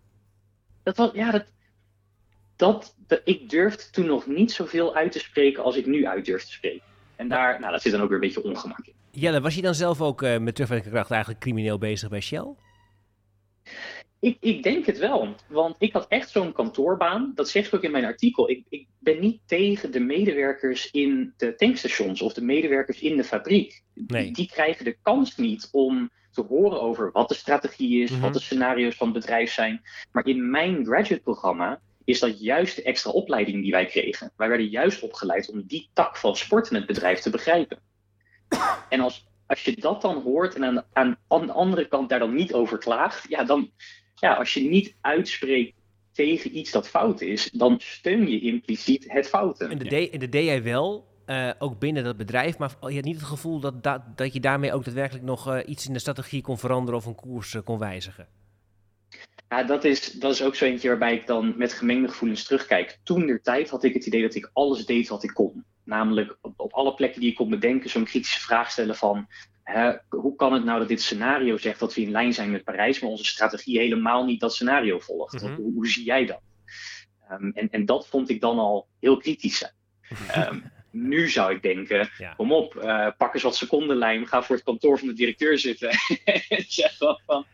[0.82, 1.44] Dat was, ja, dat,
[2.56, 6.24] dat, dat, ik durfde toen nog niet zoveel uit te spreken als ik nu uit
[6.24, 6.82] durf te spreken.
[7.16, 8.91] En daar, nou, dat zit dan ook weer een beetje ongemak in.
[9.14, 12.54] Jelle, was je dan zelf ook eh, met terugwerkende kracht eigenlijk crimineel bezig bij Shell?
[14.20, 17.32] Ik, ik denk het wel, want ik had echt zo'n kantoorbaan.
[17.34, 18.50] Dat zeg ik ook in mijn artikel.
[18.50, 23.24] Ik, ik ben niet tegen de medewerkers in de tankstations of de medewerkers in de
[23.24, 23.82] fabriek.
[23.94, 24.22] Nee.
[24.22, 28.20] Die, die krijgen de kans niet om te horen over wat de strategie is, Mhm.
[28.20, 29.80] wat de scenario's van het bedrijf zijn.
[30.12, 34.32] Maar in mijn graduate-programma is dat juist de extra opleiding die wij kregen.
[34.36, 37.78] Wij werden juist opgeleid om die tak van sport in het bedrijf te begrijpen.
[38.88, 42.18] En als, als je dat dan hoort en aan, aan, aan de andere kant daar
[42.18, 43.70] dan niet over klaagt, ja, dan,
[44.14, 45.74] ja, als je niet uitspreekt
[46.12, 49.64] tegen iets dat fout is, dan steun je impliciet het foute.
[49.64, 52.94] En dat, deed, en dat deed jij wel, eh, ook binnen dat bedrijf, maar je
[52.94, 55.92] had niet het gevoel dat, dat, dat je daarmee ook daadwerkelijk nog eh, iets in
[55.92, 58.26] de strategie kon veranderen of een koers eh, kon wijzigen.
[59.48, 62.98] Ja, dat is, dat is ook zo eentje waarbij ik dan met gemengde gevoelens terugkijk.
[63.02, 65.64] Toen der tijd had ik het idee dat ik alles deed wat ik kon.
[65.84, 69.28] Namelijk op, op alle plekken die ik kon bedenken zo'n kritische vraag stellen van...
[69.62, 72.64] Hè, hoe kan het nou dat dit scenario zegt dat we in lijn zijn met
[72.64, 73.00] Parijs...
[73.00, 75.42] maar onze strategie helemaal niet dat scenario volgt?
[75.42, 75.54] Mhm.
[75.54, 76.40] hoe, hoe zie jij dat?
[77.28, 79.72] Ehm, en, en dat vond ik dan al heel kritisch zijn.
[80.28, 82.34] Ehm, nu zou ik denken, Ja.
[82.34, 85.90] kom op, eh, pak eens wat secondenlijm, ga voor het kantoor van de directeur zitten
[86.48, 87.46] en zeg dan van,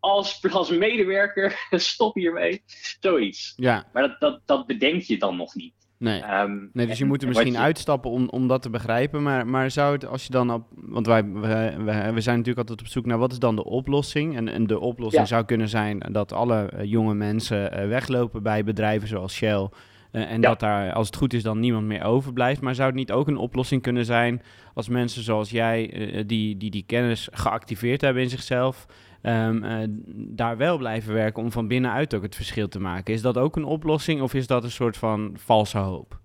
[0.00, 2.62] als, als medewerker, stop hiermee.
[3.00, 3.52] Zoiets.
[3.56, 5.74] Ja, Maar dat, dat, dat bedenk je dan nog niet.
[6.04, 6.20] Nee.
[6.20, 9.22] Ehm, Nee, dus je moet er en misschien je- uitstappen om, om dat te begrijpen.
[9.22, 10.62] Maar, maar zou het, als je dan op.
[10.74, 11.74] Want wij, we,
[12.14, 14.36] we, zijn natuurlijk altijd op zoek naar wat is dan de oplossing.
[14.36, 15.28] En, en de oplossing Ja.
[15.28, 19.68] zou kunnen zijn dat alle eh, jonge mensen eh, weglopen bij bedrijven zoals Shell.
[20.10, 20.48] eh, en Ja.
[20.48, 22.60] dat daar, als het goed is, dan niemand meer overblijft.
[22.60, 24.42] Maar zou het niet ook een oplossing kunnen zijn
[24.74, 25.86] als mensen zoals jij,
[26.26, 28.86] die, die die kennis geactiveerd hebben in zichzelf,
[29.24, 33.14] ehm, eh, daar wel blijven werken om van binnenuit ook het verschil te maken?
[33.14, 36.18] Is dat ook een oplossing of is dat een soort van valse hoop?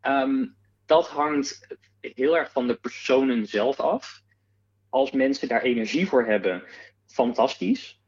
[0.00, 0.46] Ehm,
[0.86, 4.22] dat hangt heel erg van de personen zelf af.
[4.88, 6.62] Als mensen daar energie voor hebben,
[7.06, 8.00] fantastisch.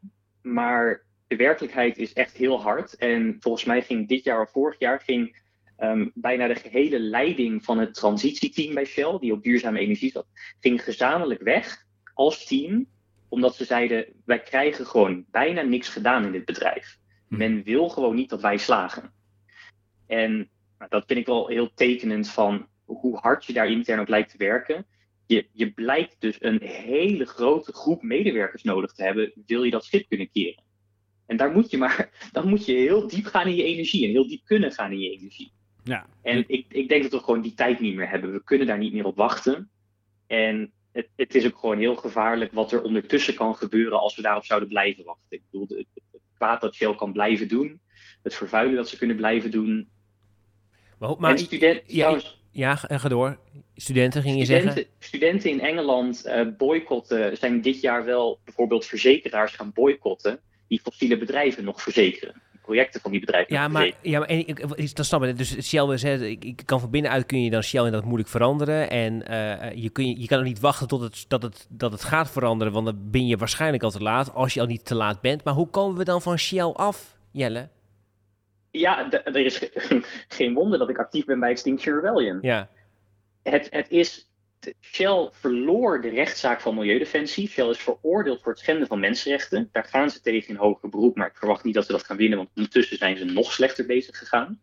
[0.42, 2.96] Maar de werkelijkheid is echt heel hard.
[2.96, 5.38] En volgens mij ging dit jaar of vorig jaar ging
[5.76, 10.26] ehm, bijna de gehele leiding van het transitieteam bij Shell, die op duurzame energie zat,
[10.60, 12.86] ging gezamenlijk weg als team.
[13.30, 16.98] Omdat ze zeiden, wij krijgen gewoon bijna niks gedaan in dit bedrijf.
[17.28, 17.36] Hm.
[17.36, 19.12] Men wil gewoon niet dat wij slagen.
[20.06, 20.36] En
[20.78, 24.30] nou, dat vind ik wel heel tekenend van hoe hard je daar intern ook lijkt
[24.30, 24.86] te werken.
[25.26, 29.84] Je, je blijkt dus een hele grote groep medewerkers nodig te hebben, wil je dat
[29.84, 30.62] schip kunnen keren.
[31.26, 34.10] En daar moet je maar, dan moet je heel diep gaan in je energie en
[34.10, 35.52] heel diep kunnen gaan in je energie.
[35.84, 36.06] Ja.
[36.22, 38.32] En ik, ik denk dat we gewoon die tijd niet meer hebben.
[38.32, 39.70] We kunnen daar niet meer op wachten.
[40.26, 44.22] En het, het is ook gewoon heel gevaarlijk wat er ondertussen kan gebeuren als we
[44.22, 45.24] daarop zouden blijven wachten.
[45.28, 47.80] Ik bedoel, het, het, kwaad dat Shell kan blijven doen,
[48.22, 49.88] het vervuilen dat ze kunnen blijven doen.
[50.98, 53.38] Maar, maar en student, ja, trouwens, Ja, ga, ga door.
[53.74, 54.70] Studenten ging je zeggen?
[54.70, 60.80] Studenten, studenten in Engeland eh, boycotten, zijn dit jaar wel bijvoorbeeld verzekeraars gaan boycotten die
[60.80, 62.42] fossiele bedrijven nog verzekeren.
[62.70, 65.36] Projecten van die bedrijven Ja, maar, ja, maar en, ik, dat snap ik.
[65.38, 68.28] Dus Shell wil zeggen, ik, ik kan van binnenuit kun je dan Shell inderdaad moeilijk
[68.30, 68.90] veranderen.
[68.90, 71.92] En eh, je, kun, je, je kan ook niet wachten tot het, dat, het, dat
[71.92, 74.84] het gaat veranderen, want dan ben je waarschijnlijk al te laat, als je al niet
[74.84, 75.44] te laat bent.
[75.44, 77.68] Maar hoe komen we dan van Shell af, Jelle?
[78.70, 80.02] Ja, er is ge-
[80.38, 82.38] geen wonder dat ik actief ben bij Extinction Rebellion.
[82.42, 82.68] Ja,
[83.42, 84.29] Het, het is,
[84.80, 87.48] Shell verloor de rechtszaak van Milieudefensie.
[87.48, 89.68] Shell is veroordeeld voor het schenden van mensenrechten.
[89.72, 92.16] Daar gaan ze tegen in hoger beroep, maar ik verwacht niet dat ze dat gaan
[92.16, 94.60] winnen, want ondertussen zijn ze nog slechter bezig gegaan.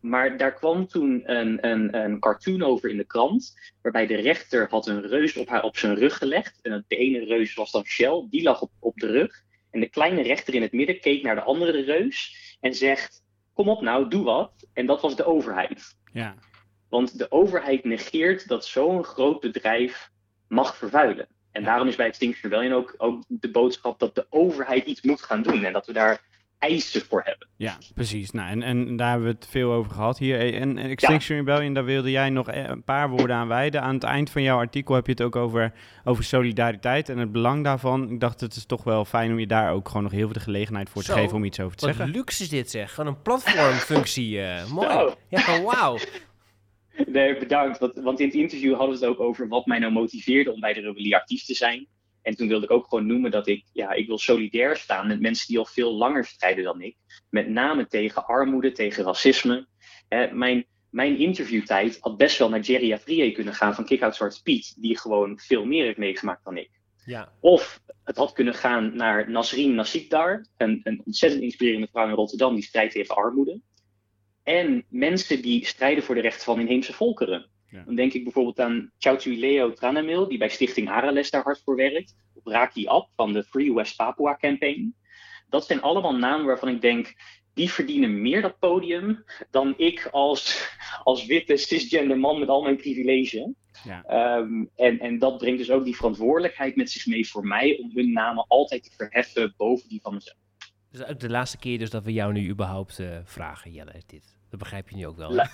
[0.00, 4.68] Maar daar kwam toen een, een, een cartoon over in de krant, waarbij de rechter
[4.70, 6.58] had een reus op, haar, op zijn rug gelegd.
[6.62, 9.44] En de ene reus was dan Shell, die lag op, op de rug.
[9.70, 13.22] En de kleine rechter in het midden keek naar de andere reus en zegt,
[13.54, 14.66] kom op nou, doe wat.
[14.72, 15.96] En dat was de overheid.
[16.12, 16.34] Ja.
[16.90, 20.10] Want de overheid negeert dat zo'n groot bedrijf
[20.48, 21.26] mag vervuilen.
[21.52, 25.22] En daarom is bij Extinction Rebellion ook, ook de boodschap dat de overheid iets moet
[25.22, 25.64] gaan doen.
[25.64, 26.20] En dat we daar
[26.58, 27.48] eisen voor hebben.
[27.56, 28.30] Ja, precies.
[28.30, 30.54] Nou, en, en daar hebben we het veel over gehad hier.
[30.54, 33.82] En, en Extinction Rebellion, daar wilde jij nog eh, een paar woorden aan wijden.
[33.82, 35.72] Aan het eind van jouw artikel heb je het ook over,
[36.04, 38.10] over solidariteit en het belang daarvan.
[38.10, 40.32] Ik dacht, het is toch wel fijn om je daar ook gewoon nog heel veel
[40.32, 42.14] de gelegenheid voor te Zo, geven om iets over te wat zeggen.
[42.14, 42.94] luxe is dit zeg.
[42.94, 44.40] Gewoon een platformfunctie.
[44.42, 44.88] eh mooi.
[44.88, 45.14] Nou.
[45.28, 45.98] Ja, gewoon wauw.
[47.06, 47.78] Nee, bedankt.
[47.78, 50.60] Want, want in het interview hadden we het ook over wat mij nou motiveerde om
[50.60, 51.86] bij de rebellie actief te zijn.
[52.22, 55.20] En toen wilde ik ook gewoon noemen dat ik, ja, ik wil solidair staan met
[55.20, 56.96] mensen die al veel langer strijden dan ik.
[57.30, 59.66] Met name tegen armoede, tegen racisme.
[60.32, 64.42] Mijn, mijn interviewtijd had best wel naar Jerry Afrié kunnen gaan van Kick Out Zwarte
[64.42, 66.70] Piet, die gewoon veel meer heeft meegemaakt dan ik.
[67.04, 67.32] Ja.
[67.40, 72.54] Of het had kunnen gaan naar Nasrin Nassikdar, een, een ontzettend inspirerende vrouw in Rotterdam
[72.54, 73.60] die strijdt tegen armoede.
[74.42, 77.50] En mensen die strijden voor de rechten van inheemse volkeren.
[77.70, 77.82] Ja.
[77.84, 82.14] Dan denk ik bijvoorbeeld aan Chautuileo Tranamil, die bij Stichting Arales daar hard voor werkt.
[82.34, 84.94] Of Raki Ab van de Free West Papua Campaign.
[85.48, 87.14] Dat zijn allemaal namen waarvan ik denk,
[87.54, 90.70] die verdienen meer dat podium dan ik als,
[91.02, 93.48] als witte cisgender man met al mijn privileges.
[93.84, 94.02] Ja.
[94.04, 97.90] Ehm, en, en dat brengt dus ook die verantwoordelijkheid met zich mee voor mij om
[97.94, 100.36] hun namen altijd te verheffen boven die van mezelf.
[100.92, 104.34] Dus ook de laatste keer dus dat we jou nu überhaupt eh, vragen, Jelle, dit.
[104.50, 105.32] Dat begrijp je nu ook wel.
[105.32, 105.50] La-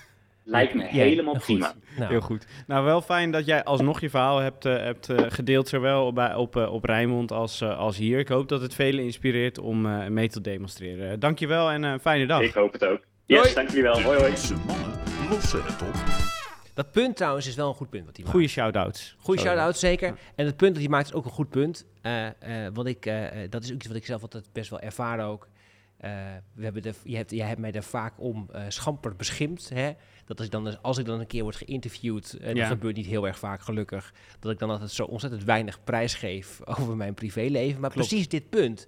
[0.48, 1.42] Lijkt me Ja, helemaal goed.
[1.42, 1.74] prima.
[1.96, 2.46] Nou, Heel goed.
[2.66, 6.34] Nou, wel fijn dat jij alsnog je verhaal hebt, eh, hebt eh, gedeeld, zowel bij,
[6.34, 8.18] op, eh, op Rijnmond als, eh, als hier.
[8.18, 11.20] Ik hoop dat het velen inspireert om eh, mee te demonstreren.
[11.20, 12.40] Dankjewel en een fijne dag.
[12.42, 13.00] Ik hoop het ook.
[13.26, 14.00] Yes, dank jullie wel.
[14.02, 14.30] Hoi hoi.
[14.30, 14.98] Deze mannen
[15.30, 16.35] lossen het op.
[16.76, 18.36] Dat punt trouwens is wel een goed punt wat hij maakt.
[18.36, 19.16] Goeie shout-outs.
[19.18, 19.46] Goeie Zo.
[19.46, 20.18] shout-out, zeker.
[20.34, 21.84] En het punt dat hij maakt is ook een goed punt.
[22.02, 24.80] Eh, eh, wat ik, eh, dat is ook iets wat ik zelf altijd best wel
[24.80, 25.48] ervaar ook.
[26.54, 29.68] We hebben de, je hebt, jij hebt mij daar vaak om schamper beschimpt.
[29.68, 29.92] Hè?
[30.24, 33.06] Dat als ik, dan, als ik dan een keer word geïnterviewd, en dat gebeurt niet
[33.06, 37.14] heel erg vaak gelukkig, dat ik dan altijd zo ontzettend weinig prijs geef over mijn
[37.14, 37.80] privéleven.
[37.80, 38.08] Maar Klopt.
[38.08, 38.86] precies dit punt.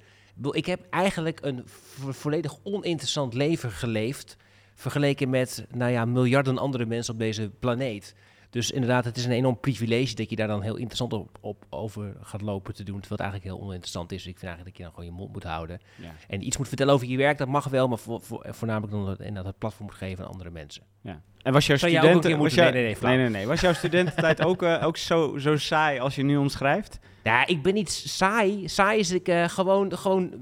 [0.51, 4.37] Ik, heb eigenlijk een vo- volledig oninteressant leven geleefd,
[4.79, 8.15] vergeleken met nou ja, miljarden andere mensen op deze planeet.
[8.51, 11.65] Dus inderdaad, het is een enorm privilege dat je daar dan heel interessant op, op
[11.71, 13.01] over gaat lopen te doen.
[13.01, 14.19] Terwijl het eigenlijk heel oninteressant is.
[14.27, 15.81] Ik vind eigenlijk dat je dan gewoon je mond moet houden.
[15.97, 16.11] Ja.
[16.29, 17.89] En iets moet vertellen over je werk, dat mag wel.
[17.89, 20.83] Maar voor- voornamelijk dan dat, en dat het platform moet geven aan andere mensen.
[21.03, 21.21] Ja.
[21.43, 22.39] En was jouw studenten...
[22.39, 23.47] was jouw- nee, nee, nee, nee, nee, nee.
[23.47, 26.99] Was jouw studententijd ook, eh, ook zo, zo saai als je nu omschrijft?
[27.25, 28.69] Ja, ik ben niet saai.
[28.69, 30.33] Saai is ik eh, gewoon, gewoon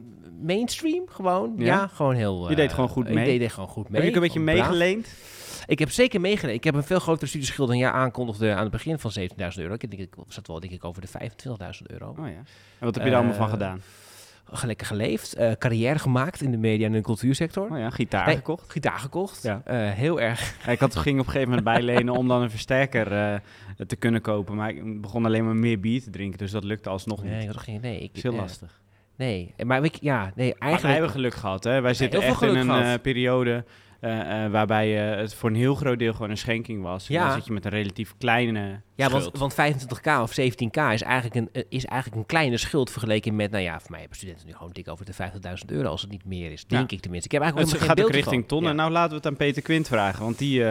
[0.43, 1.05] mainstream.
[1.09, 1.87] Gewoon, ja, Ja?
[1.87, 2.49] gewoon heel...
[2.51, 3.25] Je deed eh, gewoon goed Ik mee?
[3.25, 4.01] deed, deed gewoon goed mee.
[4.01, 5.09] Heb je ook een beetje meegeleend?
[5.67, 6.57] Ik heb zeker meegeleend.
[6.59, 9.73] Ik heb een veel grotere studieschuld dan jij aankondigde aan het begin van 17.000 euro.
[9.75, 12.09] Ik denk, ik zat wel denk ik over de 25.000 euro.
[12.11, 12.25] Oh ja.
[12.25, 12.45] En
[12.79, 13.81] wat heb je daar allemaal van Eh, gedaan?
[14.65, 17.71] Lekker geleefd, eh, carrière gemaakt in de media en de cultuursector.
[17.71, 18.71] Oh ja, gitaar Nee, gekocht.
[18.71, 19.43] Gitaar gekocht.
[19.43, 19.63] Ja.
[19.95, 20.57] Heel erg.
[20.67, 23.41] Ja, ik had, ging op een gegeven moment bijlenen om dan een versterker
[23.87, 24.55] te kunnen kopen.
[24.55, 27.33] Maar ik begon alleen maar meer bier te drinken, dus dat lukte alsnog niet.
[27.33, 27.99] Nee, ik had geen idee.
[28.01, 28.81] Ik, Dat heel lastig.
[29.17, 30.93] Nee, maar ik, ja, nee, Maar wij eigenlijk...
[30.93, 31.81] hebben geluk gehad, hè?
[31.81, 33.65] Wij zitten echt in een eh, periode
[34.01, 37.09] eh, eh, waarbij het voor een heel groot deel gewoon een schenking was.
[37.09, 37.25] En Ja.
[37.27, 39.37] dan zit je met een relatief kleine Ja, schuld.
[39.39, 43.51] want, want 25k of 17k is eigenlijk, een, is eigenlijk een kleine schuld vergeleken met,
[43.51, 46.11] nou ja, voor mij hebben studenten nu gewoon dik over de 50.000 euro als het
[46.11, 46.65] niet meer is.
[46.67, 47.29] Denk ik tenminste.
[47.35, 48.71] Ik heb het eigenlijk gaat helemaal ook richting tonnen.
[48.71, 48.77] Ja.
[48.77, 50.65] Nou, laten we het aan Peter Quint vragen, want die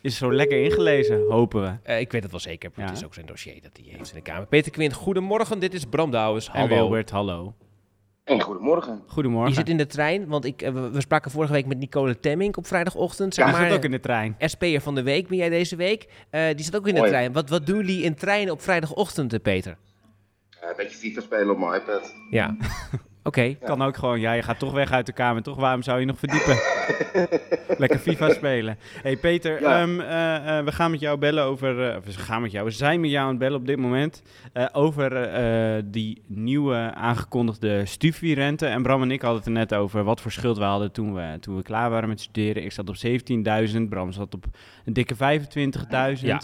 [0.00, 1.92] is zo lekker ingelezen, hopen we.
[1.98, 2.70] Ik weet het wel zeker.
[2.76, 2.82] Ja.
[2.82, 4.46] Het is ook zijn dossier dat hij heeft in de Kamer.
[4.46, 5.58] Peter Quint, goedemorgen.
[5.58, 6.46] Dit is Bram Douwens.
[6.46, 6.74] En Hallo.
[6.74, 7.54] Wilbert, hallo.
[8.28, 9.02] En goedemorgen.
[9.06, 9.48] Goedemorgen.
[9.50, 12.20] Je zit in de trein, want ik, eh, we, we spraken vorige week met Nicole
[12.20, 13.34] Temming op vrijdagochtend.
[13.34, 14.36] Zeg Ja, maar, zit ook in de trein.
[14.38, 16.08] SP'er van de week ben jij deze week.
[16.30, 17.32] Eh, die zit ook in de trein.
[17.32, 19.76] Wat, wat doen jullie in treinen op vrijdagochtend, eh, Peter?
[20.60, 22.14] een beetje FIFA spelen op mijn iPad.
[22.30, 22.56] Ja.
[23.28, 23.54] Oké.
[23.64, 25.56] Kan ook gewoon, ja, je gaat toch weg uit de kamer, toch?
[25.56, 26.56] Waarom zou je nog verdiepen?
[27.78, 28.78] Lekker FIFA spelen.
[29.02, 29.80] hey Peter, Ja.
[29.80, 32.64] ehm, eh, eh, we gaan met jou bellen over, eh, of we gaan met jou,
[32.64, 36.90] we zijn met jou aan het bellen op dit moment, eh, over eh, die nieuwe
[36.94, 38.66] aangekondigde studierente.
[38.66, 41.14] En Bram en ik hadden het er net over wat voor schuld we hadden toen
[41.14, 42.64] we, toen we klaar waren met studeren.
[42.64, 44.44] Ik zat op 17.000, Bram zat op
[44.84, 46.26] een dikke 25.000.
[46.26, 46.40] Ja.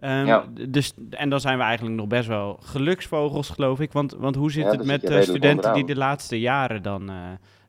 [0.00, 0.46] Ehm, Ja.
[0.68, 3.92] dus, en dan zijn we eigenlijk nog best wel geluksvogels, geloof ik.
[3.92, 7.10] Want, want hoe zit Ja, het met zit studenten die de laatste jaren dan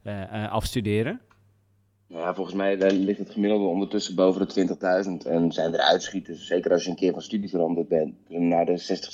[0.03, 1.21] eh, eh, afstuderen?
[2.07, 5.25] Nou ja, volgens mij ligt het gemiddelde ondertussen boven de 20.000.
[5.25, 8.77] En zijn er uitschieters, zeker als je een keer van studie veranderd bent, naar de
[8.77, 9.11] 60,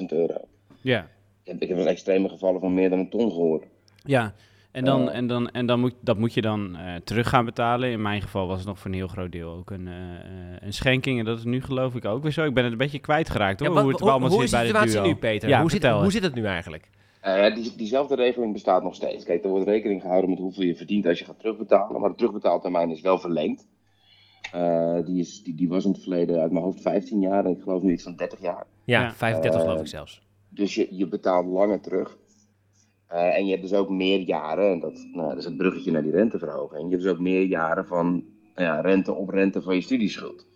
[0.00, 0.40] 70.000 euro.
[0.80, 1.00] Ja.
[1.42, 3.64] Ik heb, ik heb extreme gevallen van meer dan een ton gehoord.
[4.04, 4.34] Ja,
[4.72, 5.16] en, dan, Eh.
[5.16, 7.90] en, dan, en dan moet, dat moet je dan eh, terug gaan betalen.
[7.90, 9.94] In mijn geval was het nog voor een heel groot deel ook een, eh,
[10.60, 11.18] een schenking.
[11.18, 12.44] En dat is nu geloof ik ook weer zo.
[12.44, 14.50] Ik ben het een beetje kwijtgeraakt hoor, Ja, wat- hoe het hoe, allemaal hoe zit
[14.50, 15.48] de bij de situatie nu, Peter?
[15.48, 16.90] Ja, hoe, zit, hoe zit het nu eigenlijk?
[17.20, 19.24] Eh, die, diezelfde regeling bestaat nog steeds.
[19.24, 22.00] Kijk, er wordt rekening gehouden met hoeveel je verdient als je gaat terugbetalen.
[22.00, 23.66] Maar de terugbetaaltermijn is wel verlengd.
[24.52, 27.50] Eh, die, is, die, die was in het verleden uit mijn hoofd 15 jaar en
[27.50, 28.66] ik geloof nu iets van 30 jaar.
[28.84, 29.12] Ja, Ja.
[29.12, 30.22] 35 Eh, geloof ik zelfs.
[30.48, 32.16] Dus je, je betaalt langer terug.
[33.08, 36.02] Eh, en je hebt dus ook meer jaren, en dat, nou, is het bruggetje naar
[36.02, 36.82] die renteverhoging.
[36.82, 40.46] Je hebt dus ook meer jaren van nou ja, rente op rente van je studieschuld.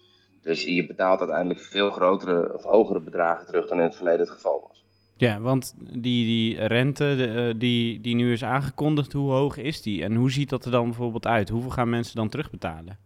[0.42, 4.30] Dus je betaalt uiteindelijk veel grotere of hogere bedragen terug dan in het verleden het
[4.30, 4.84] geval was.
[5.16, 10.02] Ja, want die, die rente eh, die, die nu is aangekondigd, hoe hoog is die?
[10.02, 11.48] En hoe ziet dat er dan bijvoorbeeld uit?
[11.48, 12.98] Hoeveel gaan mensen dan terugbetalen?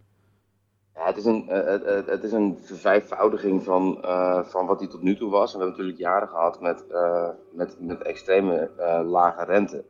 [1.06, 4.88] Het, is een, eh, het, het- het is een vervijfvoudiging van, eh, van wat die
[4.88, 5.52] tot nu toe was.
[5.52, 9.84] En we hebben natuurlijk jaren gehad met, eh, met, met extreme eh, lage rente.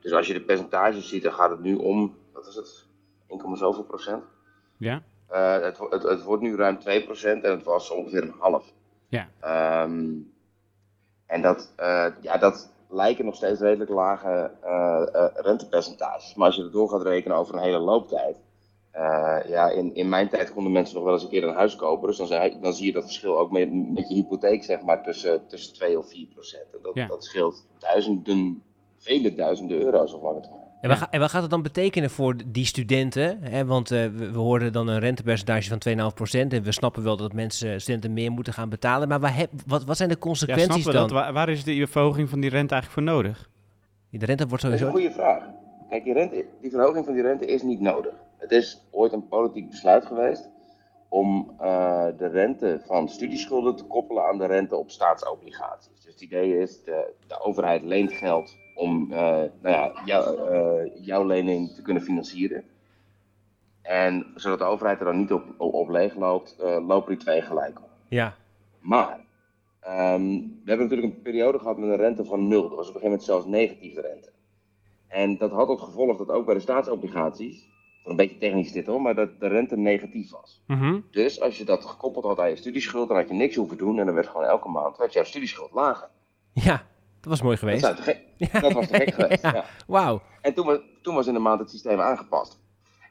[0.00, 2.86] Dus als je de percentages ziet, dan gaat het nu om, wat is het,
[3.26, 4.24] 1, zoveel procent?
[4.76, 5.02] Ja?
[5.28, 8.72] Eh, het, het, het wordt nu ruim 2% en het was ongeveer een half.
[9.08, 9.28] Ja.
[9.40, 10.10] Ehm,
[11.26, 16.34] en dat, eh, ja, dat lijken nog steeds redelijk lage eh, eh, rentepercentages.
[16.34, 18.36] Maar als je het door gaat rekenen over een hele looptijd.
[18.92, 21.76] Eh, ja, in, in mijn tijd konden mensen nog wel eens een keer een huis
[21.76, 22.08] kopen.
[22.08, 25.02] Dus dan, zei- dan zie je dat verschil ook met, met je hypotheek, zeg maar,
[25.02, 26.64] tussen, tussen 2 of 4 procent.
[26.72, 27.06] En dat, Ja.
[27.06, 28.62] dat scheelt duizenden,
[28.98, 30.60] vele duizenden euro's lange termijn.
[30.80, 33.38] En wat, en wat gaat het dan betekenen voor die studenten?
[33.42, 33.64] Hè?
[33.66, 36.12] Want eh, we, we hoorden dan een rentepercentage van
[36.46, 36.48] 2,5%.
[36.48, 39.08] En we snappen wel dat mensen, studenten meer moeten gaan betalen.
[39.08, 41.08] Maar waar heb, wat, wat zijn de Ja, consequenties snappen we dan?
[41.08, 41.16] dat?
[41.18, 43.48] Waar, waar is die verhoging van die rente eigenlijk voor nodig?
[44.10, 45.08] De rente wordt Dat is een sowieso...
[45.10, 45.44] goede vraag.
[45.88, 48.12] Kijk, die, rente, die verhoging van die rente is niet nodig.
[48.42, 50.50] Het is ooit een politiek besluit geweest
[51.08, 56.00] om eh, de rente van studieschulden te koppelen aan de rente op staatsobligaties.
[56.04, 61.04] Dus het idee is, de, de overheid leent geld om eh, nou ja, jou- eh,
[61.04, 62.64] jouw lening te kunnen financieren.
[63.82, 67.42] En zodat de overheid er dan niet op, op, op leeg loopt, lopen die twee
[67.42, 67.88] gelijk op.
[68.08, 68.34] Ja,
[68.80, 69.20] Maar
[69.80, 72.62] ehm, we hebben natuurlijk een periode gehad met een rente van nul.
[72.68, 74.30] Dat was op een gegeven moment zelfs negatieve rente.
[75.08, 77.70] En dat had tot gevolg dat ook bij de staatsobligaties,
[78.04, 80.62] een beetje technisch dit hoor, maar dat de rente negatief was.
[80.66, 81.00] Mhm.
[81.10, 83.98] Dus als je dat gekoppeld had aan je studieschuld, dan had je niks hoeven doen
[83.98, 86.08] en dan werd gewoon elke maand werd jouw studieschuld lager.
[86.52, 86.86] ja,
[87.20, 87.82] dat was mooi geweest.
[88.62, 89.42] dat was te gek geweest.
[89.42, 89.54] Ja.
[89.54, 89.64] Ja.
[89.86, 90.22] Wauw.
[90.40, 92.60] En toen was, toen was in de maand het systeem aangepast.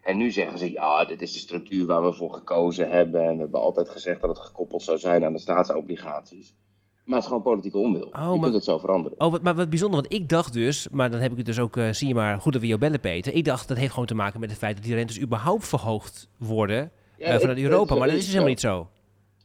[0.02, 3.22] En nu zeggen ze, ja, dit is de structuur waar we voor gekozen hebben.
[3.22, 6.56] En we hebben altijd gezegd dat het gekoppeld zou zijn aan de staatsobligaties.
[7.06, 8.06] Maar het is gewoon politieke onwil.
[8.06, 9.20] je maar- kunt het zo veranderen.
[9.20, 11.60] Oh, wat, maar wat bijzonder, want ik dacht dus, maar dan heb ik het dus
[11.60, 13.34] ook, eh, zie je maar, goed dat we jou bellen, Peter.
[13.34, 16.30] Ik dacht dat heeft gewoon te maken met het feit dat die rentes überhaupt verhoogd
[16.38, 17.90] worden Ja, eh, vanuit ik- Europa.
[17.90, 18.88] het- Maar dat is dus helemaal niet zo.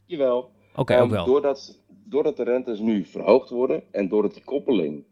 [0.05, 0.49] Jawel.
[0.75, 1.25] Oké, Ehm, ook wel.
[1.25, 5.03] Doordat, doordat de rentes nu verhoogd worden en doordat die koppeling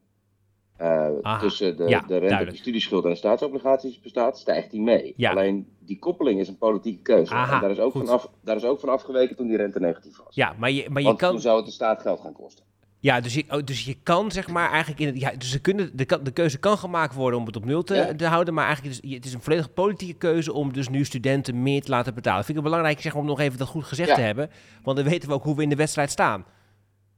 [0.78, 2.52] eh, tussen de, ja, de rente op duidelijk.
[2.52, 5.14] je studieschuld en de staatsobligaties bestaat, stijgt die mee.
[5.18, 5.32] Ja.
[5.32, 7.34] Alleen die koppeling is een politieke keuze.
[7.34, 8.06] Aha, en daar is, ook goed.
[8.06, 10.36] vanaf, daar is ook van afgeweken toen die rente negatief was.
[10.36, 11.32] Ja, maar je, maar je Want kan...
[11.32, 12.66] toen zou het de staat geld gaan kosten.
[13.00, 15.20] Ja, dus je, oh, dus je kan zeg maar eigenlijk in het.
[15.20, 18.16] Ja, dus ze kunnen, de, keuze kan gemaakt worden om het op nul te, Ja.
[18.16, 18.54] te houden.
[18.54, 21.82] Maar eigenlijk is het, het is een volledig politieke keuze om dus nu studenten meer
[21.82, 22.46] te laten betalen.
[22.46, 24.16] Vind ik het belangrijk zeg, om nog even dat goed gezegd Ja.
[24.16, 24.50] te hebben.
[24.84, 26.46] Want dan weten we ook hoe we in de wedstrijd staan.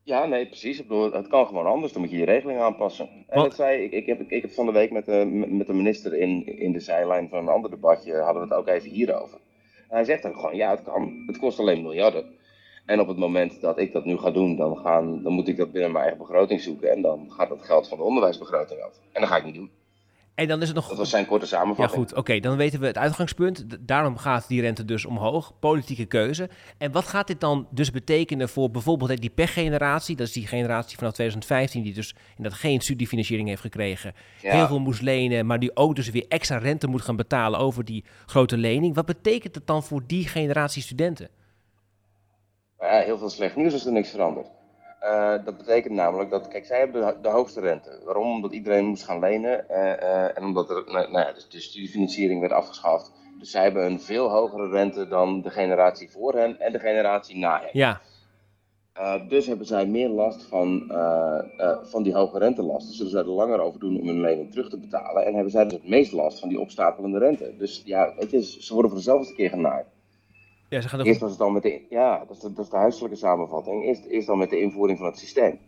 [0.07, 0.79] Ja, nee, precies.
[0.79, 1.93] Ik bedoel, het kan gewoon anders.
[1.93, 3.09] Dan moet je je regeling aanpassen.
[3.27, 5.73] En dat zei ik, ik, heb, ik heb van de week met de, met de
[5.73, 9.39] minister in, in de zijlijn van een ander debatje, hadden we het ook even hierover.
[9.89, 11.23] En hij zegt ook gewoon, ja, het kan.
[11.25, 12.25] Het kost alleen miljarden.
[12.85, 15.57] En op het moment dat ik dat nu ga doen, dan, gaan, dan moet ik
[15.57, 16.91] dat binnen mijn eigen begroting zoeken.
[16.91, 18.99] En dan gaat dat geld van de onderwijsbegroting af.
[19.11, 19.71] En dat ga ik niet doen.
[20.37, 20.87] En dan is het nog.
[20.87, 22.07] Dat was zijn korte Ja, samenvatting.
[22.07, 22.17] goed.
[22.17, 23.65] Oké, dan weten we het uitgangspunt.
[23.87, 25.59] Daarom gaat die rente dus omhoog.
[25.59, 26.49] Politieke keuze.
[26.77, 30.15] En wat gaat dit dan dus betekenen voor bijvoorbeeld die pechgeneratie?
[30.15, 34.13] Dat is die generatie vanaf 2015 die dus inderdaad geen studiefinanciering heeft gekregen.
[34.41, 34.51] Ja.
[34.51, 37.85] Heel veel moest lenen, maar die ook dus weer extra rente moet gaan betalen over
[37.85, 38.95] die grote lening.
[38.95, 41.29] Wat betekent het dan voor die generatie studenten?
[42.79, 44.47] Maar ja, heel veel slecht nieuws als er niks verandert.
[44.99, 48.01] Eh, dat betekent namelijk dat, kijk, zij hebben de, de hoogste rente.
[48.05, 48.31] Waarom?
[48.31, 51.59] Omdat iedereen moest gaan lenen eh, eh, en omdat er, nou, nou ja, dus de
[51.59, 53.11] studiefinanciering werd afgeschaft.
[53.39, 57.37] Dus zij hebben een veel hogere rente dan de generatie voor hen en de generatie
[57.37, 57.69] na hen.
[57.71, 58.01] Ja,
[59.27, 60.91] dus hebben zij meer last van,
[61.81, 62.95] van die hoge rentelasten.
[62.95, 65.25] Zullen zij er langer over doen om hun lening terug te betalen.
[65.25, 67.55] En hebben zij dus het meest last van die opstapelende rente.
[67.57, 69.85] Dus ja, weet je, ze worden voor dezelfde keer genaaid.
[70.69, 71.19] Ja ze gaan Eerst ook...
[71.21, 73.83] was het dan met de, ja, dat is de, dat is de huiselijke samenvatting.
[73.83, 75.59] Eerst, eerst dan met de invoering van het systeem.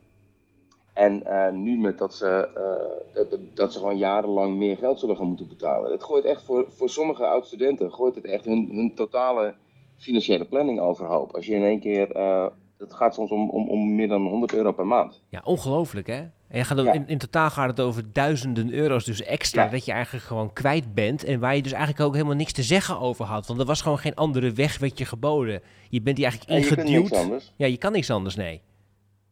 [0.94, 5.16] En eh, nu met dat ze, eh, dat, dat- ze gewoon jarenlang meer geld zullen
[5.18, 5.92] gaan moeten betalen.
[5.92, 9.56] Het gooit echt voor, voor sommige oud-studenten, gooit het echt hun, hun totale
[9.98, 11.36] financiële planning overhoop.
[11.36, 12.46] Als je in één keer, eh
[12.78, 15.24] het gaat soms om, om, om meer dan 100 euro per maand.
[15.30, 16.22] Ja, ongelooflijk hè?
[16.50, 16.94] En je gaat ook- Ja.
[16.94, 19.70] in, in totaal gaat het over duizenden euro's dus extra Ja.
[19.70, 21.24] dat je eigenlijk gewoon kwijt bent.
[21.24, 23.48] En waar je dus eigenlijk ook helemaal niks te zeggen over had.
[23.48, 25.62] Want er was gewoon geen andere weg werd je geboden.
[25.90, 27.14] Je bent die eigenlijk je ingeduwd.
[27.16, 27.54] anders.
[27.56, 28.62] Ja, je kan niks anders, nee.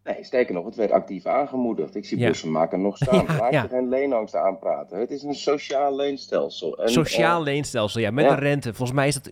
[0.03, 1.95] Nee, sterker nog, het werd actief aangemoedigd.
[1.95, 2.27] Ik zie Ja.
[2.27, 3.25] bussen maken nog staan.
[3.27, 3.62] Ja, Laat ja.
[3.62, 4.99] je geen leenangst aanpraten.
[4.99, 6.77] Het is een sociaal leenstelsel.
[6.77, 8.73] En, Sociaal eh, leenstelsel, ja, met een rente.
[8.73, 9.30] Volgens mij is dat,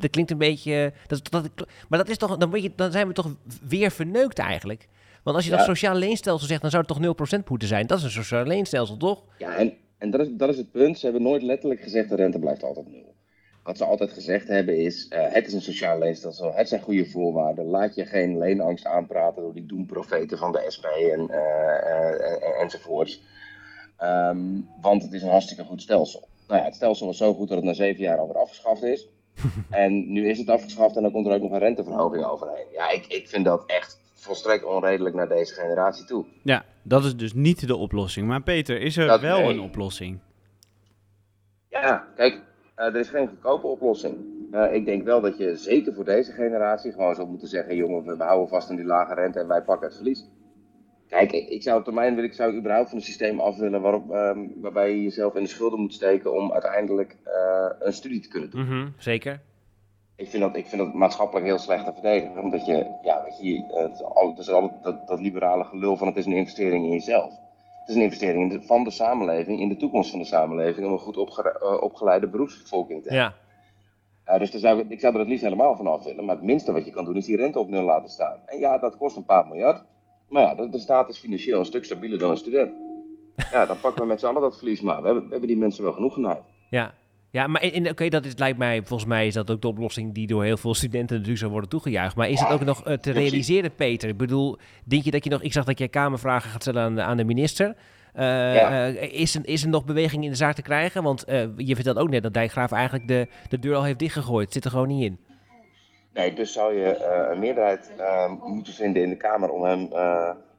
[0.00, 1.48] dat klinkt een beetje, dat, dat,
[1.88, 3.34] maar dat is toch, dan, je, dan zijn we toch
[3.68, 4.88] weer verneukt eigenlijk.
[5.22, 7.86] Want als je dat sociaal leenstelsel zegt, dan zou het toch 0% moeten zijn.
[7.86, 9.24] Dat is een sociaal leenstelsel, toch?
[9.38, 10.98] Ja, en, en dat, is, dat is het punt.
[10.98, 13.14] Ze hebben nooit letterlijk gezegd de rente blijft altijd nul.
[13.62, 17.06] Wat ze altijd gezegd hebben is, eh, het is een sociaal leenstelsel, het zijn goede
[17.06, 17.64] voorwaarden.
[17.64, 23.22] Laat je geen leenangst aanpraten door die doemprofeten van de SP en, eh, enzovoorts.
[23.96, 24.38] Ehm,
[24.80, 26.28] want het is een hartstikke goed stelsel.
[26.48, 29.08] Nou ja, het stelsel was zo goed dat het na zeven jaar alweer afgeschaft is.
[29.70, 32.66] en nu is het afgeschaft en dan komt er ook nog een renteverhoging overheen.
[32.72, 36.24] Ja, ik, ik vind dat echt volstrekt onredelijk naar deze generatie toe.
[36.42, 38.26] Ja, dat is dus niet de oplossing.
[38.26, 39.48] Maar Peter, is er Dat- wel nee.
[39.48, 40.18] een oplossing?
[41.68, 42.42] Ja, kijk,
[42.74, 44.16] eh, er is geen goedkope oplossing.
[44.52, 48.16] Eh, ik denk wel dat je zeker voor deze generatie gewoon zou moeten zeggen: jongen,
[48.18, 50.28] we houden vast aan die lage rente en wij pakken het verlies.
[51.08, 53.80] Kijk, ik zou op termijn wil ik, zou ik überhaupt van een systeem af willen
[53.80, 58.20] waarop, ehm, waarbij je jezelf in de schulden moet steken om uiteindelijk eh, een studie
[58.20, 58.60] te kunnen doen.
[58.64, 59.40] Mhm, zeker.
[60.20, 62.42] Ik, vind dat, ik vind dat maatschappelijk heel slecht te verdedigen.
[62.42, 65.64] Omdat je, ja, weet je, eh, het is al- het is altijd dat, dat liberale
[65.64, 67.30] gelul van het is een investering in jezelf.
[67.80, 70.86] Het is een investering in de- van de samenleving, in de toekomst van de samenleving,
[70.86, 73.26] om een goed eh, opgeleide beroepsbevolking te hebben.
[74.26, 76.24] Ja, dus daar zou ik, ik zou er het liefst helemaal van af willen.
[76.24, 78.38] Maar het minste wat je kan doen is die rente op nul laten staan.
[78.46, 79.84] En ja, dat kost een paar miljard.
[80.28, 82.72] Maar ja, de, de staat is financieel een stuk stabieler dan een student.
[83.52, 85.00] Ja, dan pakken we met z'n allen dat verlies maar.
[85.00, 86.42] We hebben, we hebben die mensen wel genoeg genaaid.
[86.70, 86.94] ja.
[87.32, 90.26] Ja, maar oké, dat is, lijkt mij, volgens mij is dat ook de oplossing die
[90.26, 92.16] door heel veel studenten natuurlijk zou worden toegejuicht.
[92.16, 94.08] Maar is het ook nog eh, te realiseren, Peter?
[94.08, 96.94] Ik bedoel, denk je dat je nog, ik zag dat jij kamervragen gaat stellen aan,
[96.94, 97.74] de- aan de minister.
[98.14, 98.86] Eh, Ja.
[98.88, 101.02] eh, is, er, is er nog beweging in de zaak te krijgen?
[101.02, 101.24] Want
[101.56, 104.44] je vertelt ook net dat Dijkgraaf eigenlijk de, de deur al heeft dichtgegooid.
[104.44, 105.18] Het zit er gewoon niet in.
[106.14, 109.88] Nee, dus zou je een meerderheid eh, moeten vinden in de Kamer om hem,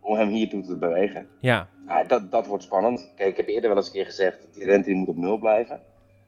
[0.02, 1.28] om hem hiertoe te bewegen.
[1.40, 3.12] Ja, Ja, dat, dat wordt spannend.
[3.16, 5.38] Kijk, ik heb eerder wel eens een keer gezegd dat die rente moet op nul
[5.38, 5.80] blijven.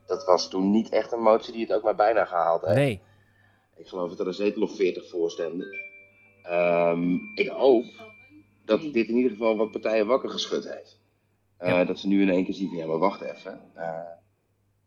[0.05, 2.75] Dat was toen niet echt een motie die het ook maar bijna gehaald heeft.
[2.75, 3.01] nee.
[3.75, 5.33] Ik geloof dat er een zetel of 40 voor.
[6.43, 7.85] Ehm, ik hoop
[8.65, 10.99] dat dit in ieder geval wat partijen wakker geschud heeft.
[11.57, 11.85] Eh, Ja.
[11.85, 13.61] Dat ze nu in één keer zien van ja, maar wacht even.
[13.73, 13.99] Eh,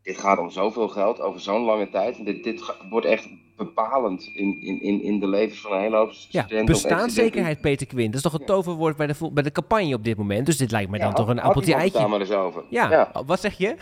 [0.01, 2.25] dit gaat om zoveel geld over zo'n lange tijd.
[2.25, 6.07] Dit, dit wordt echt bepalend in, in, in, in de levens van een hele hoop
[6.09, 6.57] Ja, studenten.
[6.57, 6.73] ex-studenten.
[6.73, 8.07] bestaanszekerheid, Peter Quint.
[8.07, 8.45] Dat is toch een Ja.
[8.45, 10.45] toverwoord bij de, bij de campagne op dit moment.
[10.45, 12.27] Dus dit lijkt mij Ja, dan toch had- een had appeltje iemand het daar eitje.
[12.35, 12.63] maar eens over.
[12.69, 13.75] Ja, Ja, wat zeg je?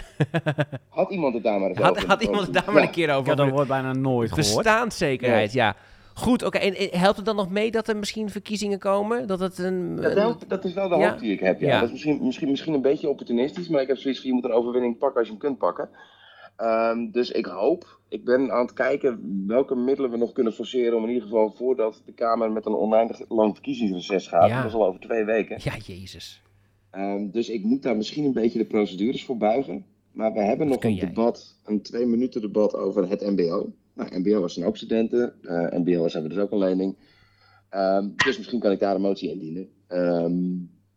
[0.89, 2.07] had iemand het daar maar eens Had, over.
[2.07, 2.81] had iemand het daar maar Ja.
[2.81, 3.29] een keer over?
[3.29, 4.55] Ja, dat wordt bijna nooit gehoord.
[4.55, 5.75] Bestaanszekerheid, ja.
[6.13, 6.57] Goed, oké.
[6.57, 9.27] En, en helpt het dan nog mee dat er misschien verkiezingen komen?
[9.27, 9.95] Dat het een...
[9.95, 11.09] Dat, helpt, dat is wel de Ja.
[11.09, 11.59] hoop die ik heb.
[11.59, 11.67] Ja.
[11.67, 11.75] Ja.
[11.75, 14.45] Dat is misschien, misschien, misschien een beetje opportunistisch, maar ik heb zoiets van je moet
[14.45, 15.89] een overwinning pakken als je hem kunt pakken.
[16.55, 20.97] Ehm, dus ik hoop, ik ben aan het kijken welke middelen we nog kunnen forceren
[20.97, 24.49] om in ieder geval voordat de Kamer met een oneindig lang verkiezingsreces gaat.
[24.49, 24.57] Ja.
[24.57, 25.59] Dat is al over twee weken.
[25.63, 26.41] Ja, jezus.
[26.91, 29.85] Ehm, dus ik moet daar misschien een beetje de procedures voor buigen.
[30.11, 31.05] Maar we hebben nog een jij.
[31.07, 33.73] debat, een twee minuten debat over het MBO.
[33.93, 36.97] Nou, MBO's zijn ook studenten, eh MBO's hebben dus ook een lening.
[37.69, 39.69] Ehm, dus misschien kan ik daar een motie indienen.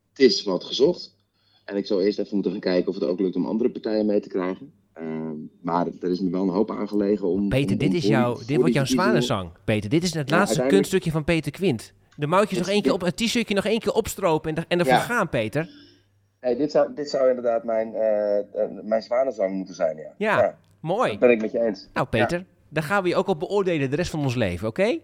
[0.08, 1.16] Het is wat gezocht.
[1.64, 4.06] En ik zal eerst even moeten gaan kijken of het ook lukt om andere partijen
[4.06, 4.72] mee te krijgen.
[5.00, 7.48] Ehm, maar er is me wel een hoop aangelegen om.
[7.48, 9.50] Peter, om- dit om is, jouw, dit wordt jouw zwanenzang.
[9.64, 11.92] Peter, dit is het Ja, laatste uiteindelijk- kunststukje van Peter Quint.
[12.16, 14.78] De mouwtjes nog één keer op, het t-shirtje nog één keer opstropen en, er- en
[14.78, 15.00] ervoor Ja.
[15.00, 15.68] gaan, Peter.
[16.40, 18.44] Nee, dit, zou, dit zou inderdaad mijn, eh, eh,
[18.82, 19.96] mijn zwanenzang moeten zijn.
[19.96, 20.58] Ja, Ja.
[20.80, 21.10] Mooi.
[21.10, 21.88] dat ben ik met je eens.
[21.92, 24.98] Nou, Peter, daar gaan we je ook op beoordelen de rest van ons leven, oké?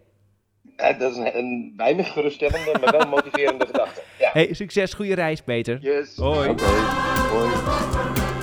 [0.77, 4.01] Eh, dat is een, een weinig geruststellende, maar wel motiverende gedachte.
[4.19, 4.31] Ja.
[4.33, 5.79] Hey, succes, goede reis, Peter.
[5.81, 6.17] Yes.
[6.17, 6.49] Hoi.
[6.51, 8.34] Oké, hoi.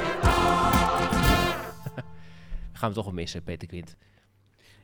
[2.82, 3.96] Gaan we toch wel missen, Peter Quint.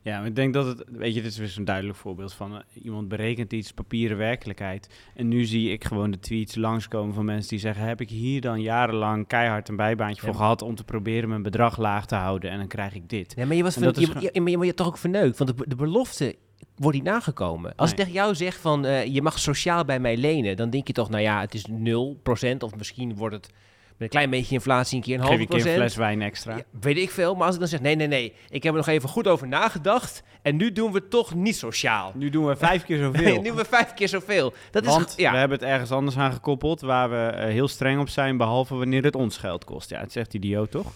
[0.01, 2.55] Ja, maar ik denk dat het, weet je, dit is weer zo'n duidelijk voorbeeld van
[2.55, 4.89] eh, iemand berekent iets, papieren werkelijkheid.
[5.15, 8.41] En nu zie ik gewoon de tweets langskomen van mensen die zeggen, heb ik hier
[8.41, 12.15] dan jarenlang keihard een bijbaantje Ja, voor gehad om te proberen mijn bedrag laag te
[12.15, 13.33] houden en dan krijg ik dit.
[13.37, 15.69] Ja, maar je was van, je, je, maar je, toch ook verneukt, want de, be-
[15.69, 16.35] de belofte
[16.75, 17.75] wordt niet nagekomen.
[17.75, 20.87] Als ik tegen jou zeg van, eh, je mag sociaal bij mij lenen, dan denk
[20.87, 23.49] je toch, nou ja, het is 0% of misschien wordt het
[23.97, 25.81] een klein beetje inflatie een keer een Geef halve ik je een procent.
[25.83, 26.55] fles wijn extra.
[26.55, 28.77] Ja, weet ik veel, maar als ik dan zeg, nee, nee, nee, ik heb er
[28.77, 32.11] nog even goed over nagedacht en nu doen we het toch niet sociaal.
[32.15, 33.37] Nu doen we vijf keer zoveel.
[33.41, 34.53] Nu doen we vijf keer zoveel.
[34.71, 35.31] Dat Want is, ja.
[35.31, 38.75] we hebben het ergens anders aan gekoppeld waar we eh, heel streng op zijn, behalve
[38.75, 39.89] wanneer het ons geld kost.
[39.89, 40.91] Ja, het zegt idioot toch?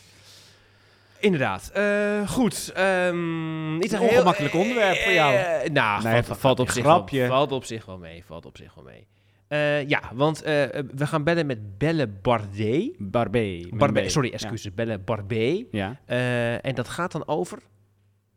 [1.19, 1.69] Inderdaad.
[1.73, 2.71] Eh, goed.
[2.75, 5.35] ehm iets Een heel- ongemakkelijk onderwerp voor jou.
[5.35, 7.19] Eh, nou, Nee, valt, valt, op zich grapje.
[7.19, 8.23] wel, valt op zich wel mee.
[8.25, 9.07] Valt op zich wel mee.
[9.51, 10.63] Eh, ja, want eh,
[10.95, 12.91] we gaan bellen met Belle Bardet.
[12.97, 13.67] Barbé.
[13.69, 14.73] Barbé, sorry, excuses.
[14.73, 15.65] Belle Barbet.
[15.71, 15.99] Ja.
[16.05, 17.59] Eh, en dat gaat dan over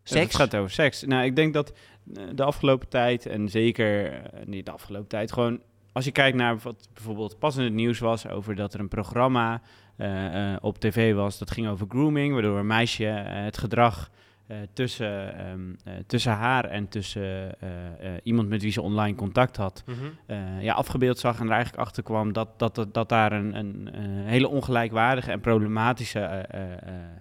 [0.03, 0.23] seks.
[0.23, 1.03] Het gaat over seks.
[1.03, 1.73] Nou, ik denk dat
[2.35, 5.61] de afgelopen tijd, en zeker niet de afgelopen tijd, gewoon
[5.93, 8.89] als je kijkt naar wat bijvoorbeeld pas in het nieuws was over dat er een
[8.89, 9.62] programma
[10.61, 14.11] op tv was, dat ging over grooming, waardoor een meisje het gedrag
[14.47, 17.68] eh, tussen, ehm, eh, tussen haar en tussen eh,
[18.22, 20.61] iemand met wie ze online contact had, Mhm.
[20.61, 23.88] ja, afgebeeld zag en er eigenlijk achter kwam dat, dat, dat, dat daar een, een,
[24.24, 26.47] hele ongelijkwaardige en problematische,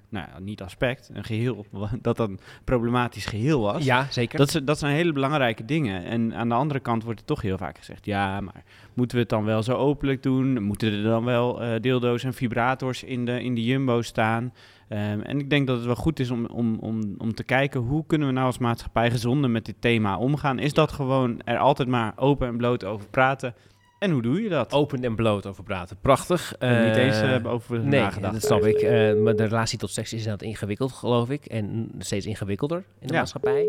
[0.10, 1.66] nou niet aspect, een geheel,
[2.02, 3.84] dat dat een problematisch geheel was.
[3.86, 4.38] Ja, zeker.
[4.38, 6.04] Dat, zijn- dat zijn hele belangrijke dingen.
[6.04, 8.64] En aan de andere kant wordt er toch heel vaak gezegd: ja, maar
[8.94, 10.64] moeten we het dan wel zo openlijk doen?
[10.64, 14.54] Moeten er dan wel dildo's en vibrators in de, in de jumbo staan?
[14.94, 17.80] Ehm, en ik denk dat het wel goed is om, om, om, om te kijken
[17.82, 20.60] hoe kunnen we nou als maatschappij gezonder met dit thema omgaan.
[20.60, 23.56] Is dat gewoon er altijd maar open en bloot over praten?
[24.00, 24.74] En hoe doe je dat?
[24.74, 25.98] Open en bloot over praten.
[26.02, 26.56] Prachtig.
[26.60, 28.34] Er niet eens Eh, eh, hebben over Nee, nagedacht.
[28.34, 28.76] dat snap ik.
[28.76, 31.46] Eh, maar de relatie tot seks is inderdaad ingewikkeld, geloof ik.
[31.46, 33.20] En steeds ingewikkelder in de Ja.
[33.20, 33.66] maatschappij.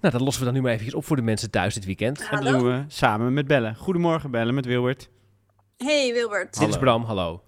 [0.00, 2.28] Nou, dat lossen we dan nu maar even op voor de mensen thuis dit weekend.
[2.30, 3.76] En dat doen we samen met Bellen.
[3.76, 5.08] Goedemorgen Bellen met Wilbert.
[5.76, 6.44] Hey Wilbert.
[6.58, 6.78] Dit is Hallo.
[6.78, 7.42] Bram, hallo.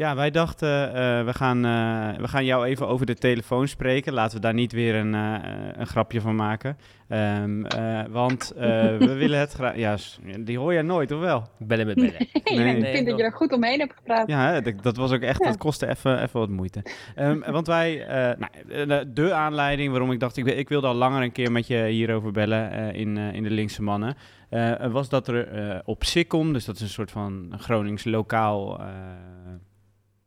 [0.00, 4.12] Ja, wij dachten, eh, we, gaan, eh, we gaan jou even over de telefoon spreken.
[4.12, 5.34] Laten we daar niet weer een, eh,
[5.72, 6.76] een grapje van maken.
[7.08, 9.76] Ehm, eh, want eh, we willen het graag...
[9.76, 9.96] Ja,
[10.40, 11.48] die hoor jij nooit, of wel?
[11.58, 12.14] Bellen met bellen.
[12.44, 12.76] Nee.
[12.76, 14.28] ik vind dat je er goed omheen hebt gepraat.
[14.28, 15.48] Ja, dat, dat was ook echt, Ja.
[15.48, 16.82] dat kostte even, even wat moeite.
[17.14, 20.94] Ehm, want wij, eh, nou, de, aanleiding waarom ik dacht, ik, wil- ik wilde al
[20.94, 24.14] langer een keer met je hierover bellen eh, in, in de Linkse Mannen,
[24.48, 28.78] eh, was dat er eh, op Sikkom, dus dat is een soort van Gronings lokaal
[28.80, 28.86] eh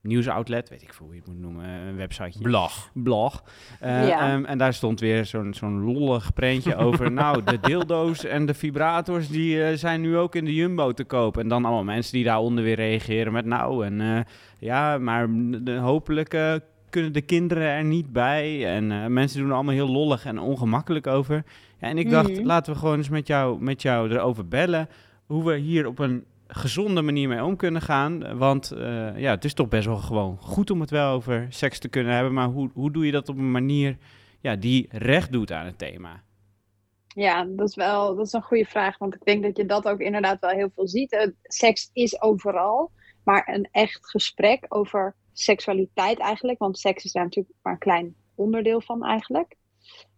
[0.04, 2.42] nieuwsoutlet, weet ik veel hoe je het moet noemen, eh, een websiteje.
[2.44, 2.90] Blog.
[2.94, 3.44] blog.
[3.80, 4.32] Eh, Ja.
[4.34, 7.12] ehm, en daar stond weer zo'n zo'n lollig prentje over.
[7.22, 11.04] nou, de dildo's en de vibrators die eh, zijn nu ook in de Jumbo te
[11.04, 11.38] koop.
[11.38, 14.20] En dan allemaal mensen die daaronder weer reageren met nou en eh,
[14.60, 15.28] ja, maar
[15.64, 16.54] de, hopelijk eh,
[16.90, 18.76] kunnen de kinderen er niet bij.
[18.76, 21.44] En eh, mensen doen er allemaal heel lollig en ongemakkelijk over.
[21.80, 22.46] Ja, en ik dacht, Mhm.
[22.46, 24.90] laten we gewoon eens met jou, met jou erover bellen.
[25.26, 28.38] Hoe we hier op een gezonde manier mee om kunnen gaan.
[28.38, 31.80] Want eh, ja, het is toch best wel gewoon goed om het wel over seks
[31.80, 32.34] te kunnen hebben.
[32.34, 33.98] Maar hoe, hoe doe je dat op een manier
[34.42, 36.24] ja, die recht doet aan het thema?
[37.08, 38.98] Ja, dat is wel dat is een goede vraag.
[38.98, 41.12] Want ik denk dat je dat ook inderdaad wel heel veel ziet.
[41.12, 42.92] Eh, Seks is overal.
[43.24, 46.60] Maar een echt gesprek over seksualiteit eigenlijk.
[46.60, 49.56] Want seks is daar natuurlijk maar een klein onderdeel van eigenlijk.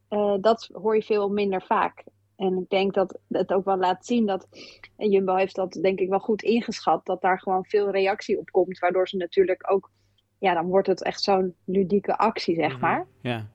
[0.08, 2.04] eh, dat hoor je veel minder vaak.
[2.36, 4.48] En ik denk dat het ook wel laat zien dat.
[4.98, 7.06] En Jumbo heeft dat denk ik wel goed ingeschat.
[7.06, 8.80] Dat daar gewoon veel reactie op komt.
[8.80, 9.92] Waardoor ze natuurlijk ook.
[10.40, 12.82] Ja, dan wordt het echt zo'n ludieke actie, zeg Mhm.
[12.82, 13.08] maar.
[13.22, 13.48] Ja,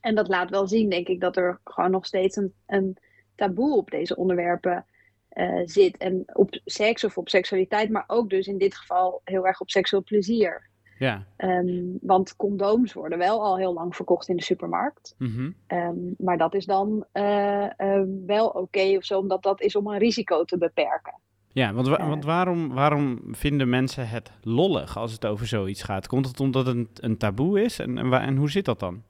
[0.00, 2.96] En dat laat wel zien, denk ik, dat er gewoon nog steeds een, een
[3.34, 4.84] taboe op deze onderwerpen
[5.28, 5.96] eh, zit.
[5.96, 9.70] En op seks of op seksualiteit, maar ook dus in dit geval heel erg op
[9.70, 10.68] seksueel plezier.
[10.98, 11.24] Ja.
[11.36, 15.14] Ehm, want condooms worden wel al heel lang verkocht in de supermarkt.
[15.18, 15.50] mhm.
[15.66, 19.86] Ehm, maar dat is dan eh, eh, wel oké of zo, omdat dat is om
[19.86, 21.14] een risico te beperken.
[21.52, 22.08] Ja, want, wa- Eh.
[22.08, 26.06] want waarom, waarom vinden mensen het lollig als het over zoiets gaat?
[26.06, 27.78] Komt het omdat het een, een taboe is?
[27.78, 29.02] En, en, en hoe zit dat dan?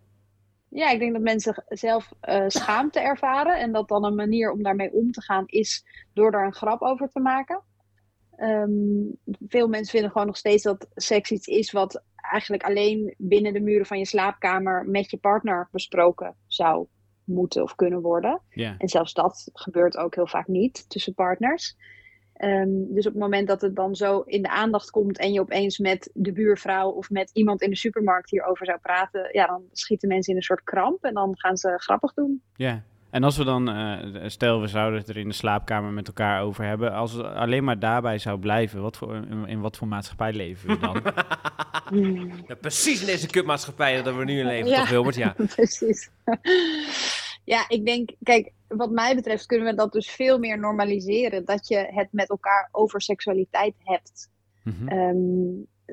[0.71, 2.13] Ja, ik denk dat mensen zelf
[2.47, 3.59] schaamte ervaren.
[3.61, 6.83] En dat dan een manier om daarmee om te gaan is door er een grap
[6.83, 7.61] over te maken.
[8.39, 8.71] Ehm,
[9.49, 13.61] veel mensen vinden gewoon nog steeds dat seks iets is wat eigenlijk alleen binnen de
[13.61, 16.87] muren van je slaapkamer met je partner besproken zou
[17.25, 18.41] moeten of kunnen worden.
[18.79, 21.77] En zelfs dat gebeurt ook heel vaak niet tussen partners.
[22.33, 25.41] Ehm, dus op het moment dat het dan zo in de aandacht komt en je
[25.41, 29.63] opeens met de buurvrouw of met iemand in de supermarkt hierover zou praten, ja, dan
[29.73, 32.43] schieten mensen in een soort kramp en dan gaan ze grappig doen.
[32.57, 32.83] ja.
[33.11, 36.43] En als we dan, eh, stel we zouden het er in de slaapkamer met elkaar
[36.43, 39.89] over hebben, als het alleen maar daarbij zou blijven, wat voor, in, in wat voor
[39.89, 41.03] maatschappij leven we dan?
[42.49, 44.79] Ja, precies in deze kutmaatschappij dat we nu in leven, Ja.
[44.79, 45.15] toch Wilbert?
[45.17, 45.35] Ja.
[45.57, 46.11] Precies.
[47.55, 51.45] ja, ik denk, kijk, wat mij betreft kunnen we dat dus veel meer normaliseren.
[51.45, 54.31] Dat je het met elkaar over seksualiteit hebt.
[54.87, 55.17] Ehm,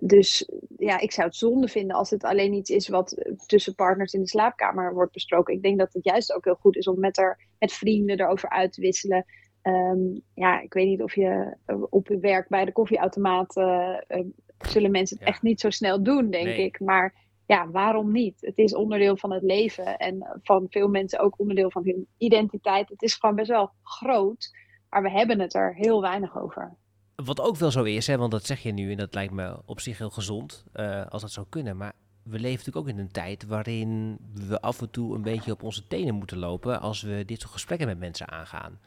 [0.02, 4.14] dus ja, ik zou het zonde vinden als het alleen iets is wat tussen partners
[4.14, 5.54] in de slaapkamer wordt besproken.
[5.54, 8.50] Ik denk dat het juist ook heel goed is om met, er, met vrienden erover
[8.50, 9.26] uit te wisselen.
[9.62, 10.00] Ehm,
[10.34, 11.58] ja, ik weet niet of je
[11.90, 14.26] op je werk bij de koffieautomaat eh, eh,
[14.62, 15.32] zullen mensen het Ja.
[15.32, 16.64] echt niet zo snel doen, denk Nee.
[16.64, 16.80] ik.
[16.80, 17.14] Maar
[17.46, 18.42] ja, waarom niet?
[18.42, 22.90] Het is onderdeel van het leven en van veel mensen ook onderdeel van hun identiteit.
[22.90, 24.50] Het is gewoon best wel groot,
[24.90, 26.78] maar we hebben het er heel weinig over.
[27.16, 29.58] Wat ook wel zo is, hè, want dat zeg je nu en dat lijkt me
[29.66, 31.78] op zich heel gezond eh, als dat zou kunnen.
[31.78, 31.94] Maar
[32.24, 35.64] we leven natuurlijk ook in een tijd waarin we af en toe een beetje op
[35.64, 38.80] onze tenen moeten lopen als we dit soort gesprekken met mensen aangaan.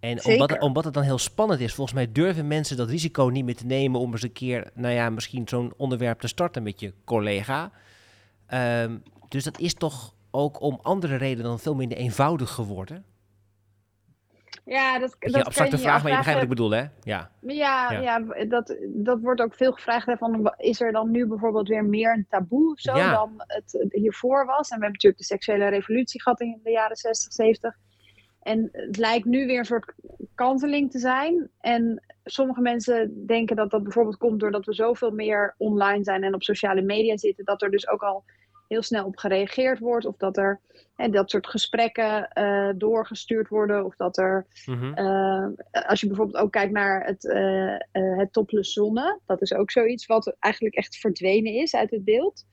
[0.00, 3.44] En omdat, omdat het dan heel spannend is, volgens mij durven mensen dat risico niet
[3.44, 6.80] meer te nemen om eens een keer, nou ja, misschien zo'n onderwerp te starten met
[6.80, 7.70] je collega.
[8.46, 8.96] Ehm,
[9.28, 13.04] dus dat is toch ook om andere redenen dan veel minder eenvoudig geworden.
[14.68, 16.84] Ja, dat, dat een abstracte vraag, maar je begrijpt wat ik bedoel, hè?
[17.00, 17.30] Ja.
[17.40, 18.00] Ja, Ja.
[18.00, 18.44] ja.
[18.44, 20.06] dat, dat wordt ook veel gevraagd.
[20.06, 23.12] hè, Van, is er dan nu bijvoorbeeld weer meer een taboe of zo Ja.
[23.12, 24.68] dan het het hiervoor was?
[24.70, 27.74] En we hebben natuurlijk de seksuele revolutie gehad in de jaren 60, 70.
[28.40, 29.94] En het lijkt nu weer een soort
[30.34, 31.50] kanteling te zijn.
[31.60, 36.34] En sommige mensen denken dat dat bijvoorbeeld komt doordat we zoveel meer online zijn en
[36.34, 37.44] op sociale media zitten.
[37.44, 38.24] Dat er dus ook al
[38.68, 40.06] heel snel op gereageerd wordt.
[40.06, 40.60] Of dat er
[40.96, 43.84] hè, dat soort gesprekken eh, doorgestuurd worden.
[43.84, 44.92] Of dat er Mhm.
[44.94, 45.46] eh,
[45.88, 50.06] als je bijvoorbeeld ook kijkt naar het, eh het topless zonne, dat is ook zoiets
[50.06, 52.44] wat eigenlijk echt verdwenen is uit het beeld.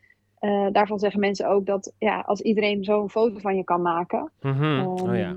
[0.72, 4.64] Daarvan zeggen mensen ook dat ja, als iedereen zo'n foto van je kan maken, Mhm.
[4.64, 5.36] ehm, Oh ja.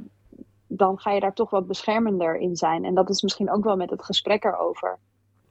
[0.66, 2.84] dan ga je daar toch wat beschermender in zijn.
[2.84, 4.98] En dat is misschien ook wel met het gesprek erover.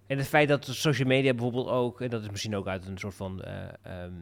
[0.08, 2.98] En het feit dat social media bijvoorbeeld ook, en dat is misschien ook uit een
[2.98, 4.14] soort van eh, ehm,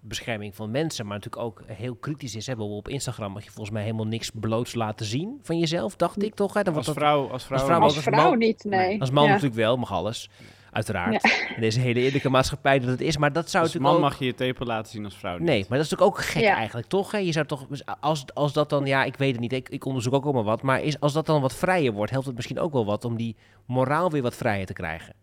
[0.00, 2.46] bescherming van mensen, maar natuurlijk ook heel kritisch is.
[2.46, 2.52] Hè?
[2.54, 6.22] Bijvoorbeeld op Instagram mag je volgens mij helemaal niks bloots laten zien van jezelf, dacht
[6.22, 6.54] ik toch?
[6.54, 6.62] Hè?
[6.62, 9.00] Dan Als dat- vrouw, als vrouw, als vrouw Als als vrouw man- niet, nee.
[9.00, 9.28] als man Ja.
[9.30, 10.30] natuurlijk wel, mag alles.
[10.72, 11.24] Uiteraard.
[11.54, 13.16] In deze hele eerlijke maatschappij dat het is.
[13.16, 14.10] Maar dat zou als natuurlijk man ook...
[14.10, 15.46] mag je je tepel laten zien als vrouw niet.
[15.46, 16.54] Nee, maar dat is natuurlijk ook gek Ja.
[16.56, 17.10] eigenlijk, toch?
[17.12, 17.18] Hè?
[17.18, 19.84] Je zou toch, dus als, als dat dan, ja, ik weet het niet, ik, ik
[19.84, 22.58] onderzoek ook allemaal wat, maar is, als dat dan wat vrijer wordt, helpt het misschien
[22.58, 23.36] ook wel wat om die
[23.66, 25.14] moraal weer wat vrijer te krijgen.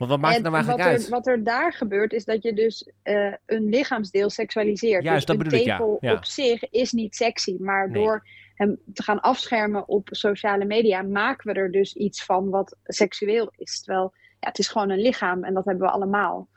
[0.00, 1.04] Want wat maakt het nou eigenlijk wat uit?
[1.04, 5.02] Er, wat er daar gebeurt, is dat je dus eh, een lichaamsdeel seksualiseert.
[5.02, 6.14] Juist, dus dat een bedoel ik, ja.
[6.14, 7.56] op zich is niet sexy.
[7.58, 8.02] Maar Nee.
[8.02, 12.76] door hem te gaan afschermen op sociale media, maken we er dus iets van wat
[12.84, 13.80] seksueel is.
[13.82, 16.48] Terwijl ja, het is gewoon een lichaam en dat hebben we allemaal.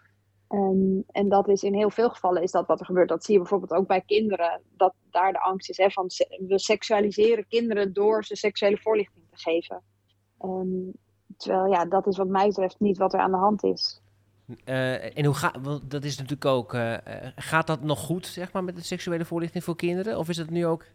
[0.48, 3.10] Ehm, en dat is in heel veel gevallen is dat wat er gebeurt.
[3.10, 4.62] Dat zie je bijvoorbeeld ook bij kinderen.
[4.78, 6.10] Dat daar de angst is hè, van
[6.48, 9.84] we seksualiseren kinderen door ze seksuele voorlichting te geven.
[10.40, 10.90] Ehm,
[11.38, 14.02] terwijl ja, dat is wat mij betreft niet wat er aan de hand is.
[14.66, 18.26] Eh, en hoe gaat, want dat is natuurlijk ook, eh, eh, gaat dat nog goed,
[18.26, 20.18] zeg maar, met de seksuele voorlichting voor kinderen?
[20.18, 20.86] Of is het nu ook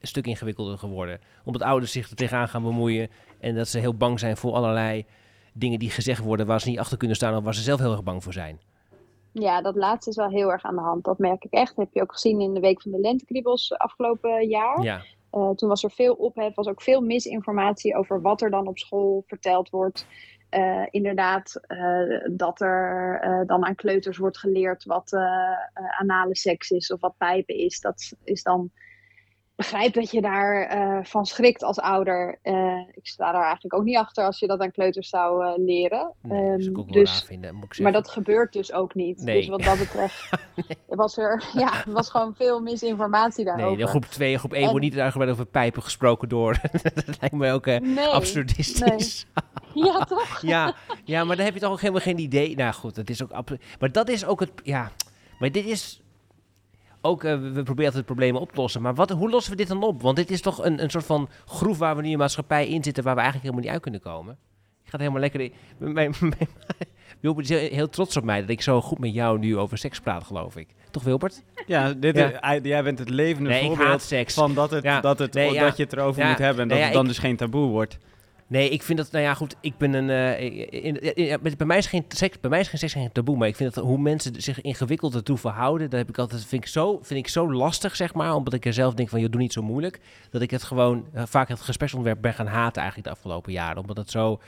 [0.00, 1.20] een stuk ingewikkelder geworden?
[1.44, 3.08] Omdat ouders zich er tegenaan gaan bemoeien
[3.40, 5.06] en dat ze heel bang zijn voor allerlei
[5.52, 7.92] dingen die gezegd worden waar ze niet achter kunnen staan of waar ze zelf heel
[7.92, 8.60] erg bang voor zijn.
[9.32, 11.04] Ja, dat laatste is wel heel erg aan de hand.
[11.04, 11.76] Dat merk ik echt.
[11.76, 14.82] Dat heb je ook gezien in de Week van de Lentekriebels afgelopen jaar.
[14.82, 15.02] Ja,
[15.34, 18.78] Eh, toen was er veel ophef, was ook veel misinformatie over wat er dan op
[18.78, 20.06] school verteld wordt.
[20.48, 25.12] Eh, inderdaad, eh, dat er dan aan kleuters wordt geleerd wat
[25.98, 27.80] anale seks is of wat pijpen is.
[27.80, 28.70] Dat is dan.
[29.56, 32.38] Begrijp dat je daar eh, van schrikt als ouder.
[32.42, 35.52] Eh, ik sta daar eigenlijk ook niet achter als je dat aan kleuters zou eh,
[35.56, 36.12] leren.
[36.22, 39.22] nee, dat Ehm, dus vinden, moet ik maar dat gebeurt dus ook niet.
[39.22, 39.36] Nee.
[39.36, 40.28] Dus wat dat betreft
[40.88, 43.68] was er, ja, was gewoon veel misinformatie daarover.
[43.68, 46.56] Nee, de groep 2 en groep 1 En- wordt niet uitgebreid over pijpen gesproken door.
[46.94, 47.66] dat lijkt me ook
[48.12, 49.26] absurdistisch.
[49.74, 50.40] Ja, toch?
[50.52, 50.74] ja,
[51.04, 52.56] ja, maar dan heb je toch ook helemaal geen idee.
[52.56, 53.30] Nou goed, dat is ook.
[53.78, 54.50] Maar dat is ook het.
[54.62, 54.90] Ja,
[55.38, 55.98] maar dit is.
[57.06, 58.82] Ook, eh, we- proberen altijd problemen op te lossen.
[58.82, 60.02] Maar wat, hoe lossen we dit dan op?
[60.02, 62.82] Want dit is toch een, een soort van groef waar we nu in maatschappij in
[62.84, 64.32] zitten, waar we eigenlijk helemaal niet uit kunnen komen.
[64.84, 65.52] Ik ga het helemaal lekker in.
[65.78, 66.48] Mijn, mijn, mijn-
[67.20, 69.78] Wilbert is heel, heel trots op mij dat ik zo goed met jou nu over
[69.78, 70.68] seks praat, geloof ik.
[70.90, 71.42] Toch, Wilbert?
[71.66, 72.26] Ja, dit Ja.
[72.30, 75.00] Is, hij- jij bent het levende Nee, voorbeeld van dat, het, Ja.
[75.00, 75.60] dat, het, Nee, ja.
[75.64, 77.98] dat je het erover moet hebben en dat het dan ik- dus geen taboe wordt.
[78.54, 81.86] Nee, ik vind dat, nou ja, goed, ik ben een, eh, in, bij mij is
[81.86, 84.42] geen seks, bij mij is geen seks geen taboe, maar ik vind dat hoe mensen
[84.42, 87.96] zich ingewikkeld ertoe verhouden, dat heb ik altijd, vind ik zo, vind ik zo lastig,
[87.96, 90.00] zeg maar, omdat ik er zelf denk van, joh, doe niet zo moeilijk,
[90.30, 93.80] dat ik het gewoon, eh, vaak het gespreksonderwerp ben gaan haten eigenlijk de afgelopen jaren,
[93.80, 94.40] omdat het zo,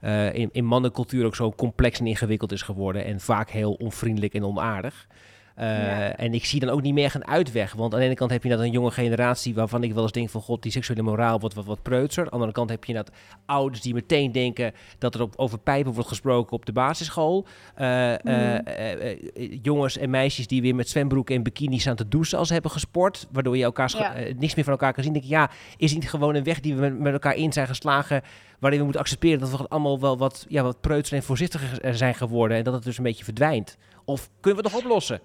[0.00, 4.34] eh, in, in mannencultuur ook zo complex en ingewikkeld is geworden en vaak heel onvriendelijk
[4.34, 5.06] en onaardig.
[5.54, 6.16] Eh, Ja.
[6.16, 7.72] En ik zie dan ook niet meer een uitweg.
[7.72, 10.12] Want aan de ene kant heb je dat een jonge generatie waarvan ik wel eens
[10.12, 12.22] denk van god, die seksuele moraal wordt wat, wat preutser.
[12.22, 13.10] Aan de andere kant heb je dat
[13.46, 17.46] ouders die meteen denken dat er op, over pijpen wordt gesproken op de basisschool.
[17.74, 18.28] Eh, Mhm.
[18.28, 22.52] eh, jongens en meisjes die weer met zwembroeken en bikinis staan te douchen als ze
[22.52, 23.26] hebben gesport.
[23.32, 24.14] Waardoor je elkaar Ja.
[24.38, 25.12] niks meer van elkaar kan zien.
[25.12, 27.66] Denk ik, ja, is niet gewoon een weg die we met, met elkaar in zijn
[27.66, 28.22] geslagen.
[28.58, 32.14] Waarin we moeten accepteren dat we allemaal wel wat, ja, wat preutser en voorzichtiger zijn
[32.14, 32.56] geworden.
[32.56, 33.76] En dat het dus een beetje verdwijnt.
[34.04, 35.20] Of kunnen we het nog oplossen?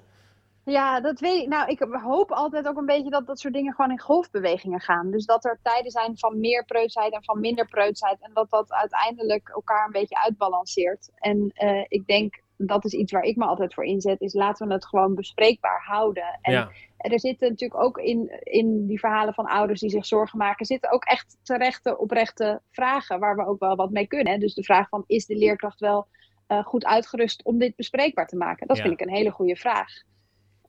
[0.70, 1.48] Ja, dat weet ik.
[1.48, 5.12] Nou, ik hoop altijd ook een beetje dat dat soort dingen gewoon in golfbewegingen gaan.
[5.12, 8.18] Dus dat er tijden zijn van meer preutsheid en van minder preutsheid.
[8.22, 11.10] En dat dat uiteindelijk elkaar een beetje uitbalanceert.
[11.16, 14.68] En eh, ik denk, dat is iets waar ik me altijd voor inzet, is laten
[14.68, 16.40] we het gewoon bespreekbaar houden.
[16.42, 16.70] En ja.
[16.98, 20.92] er zitten natuurlijk ook in, in die verhalen van ouders die zich zorgen maken, zitten
[20.92, 24.34] ook echt terechte, oprechte vragen waar we ook wel wat mee kunnen.
[24.34, 24.40] hè.
[24.40, 26.08] Dus de vraag van, is de leerkracht wel
[26.48, 28.68] eh, goed uitgerust om dit bespreekbaar te maken?
[28.68, 28.84] Dat Ja.
[28.84, 30.08] vind ik een hele goede vraag.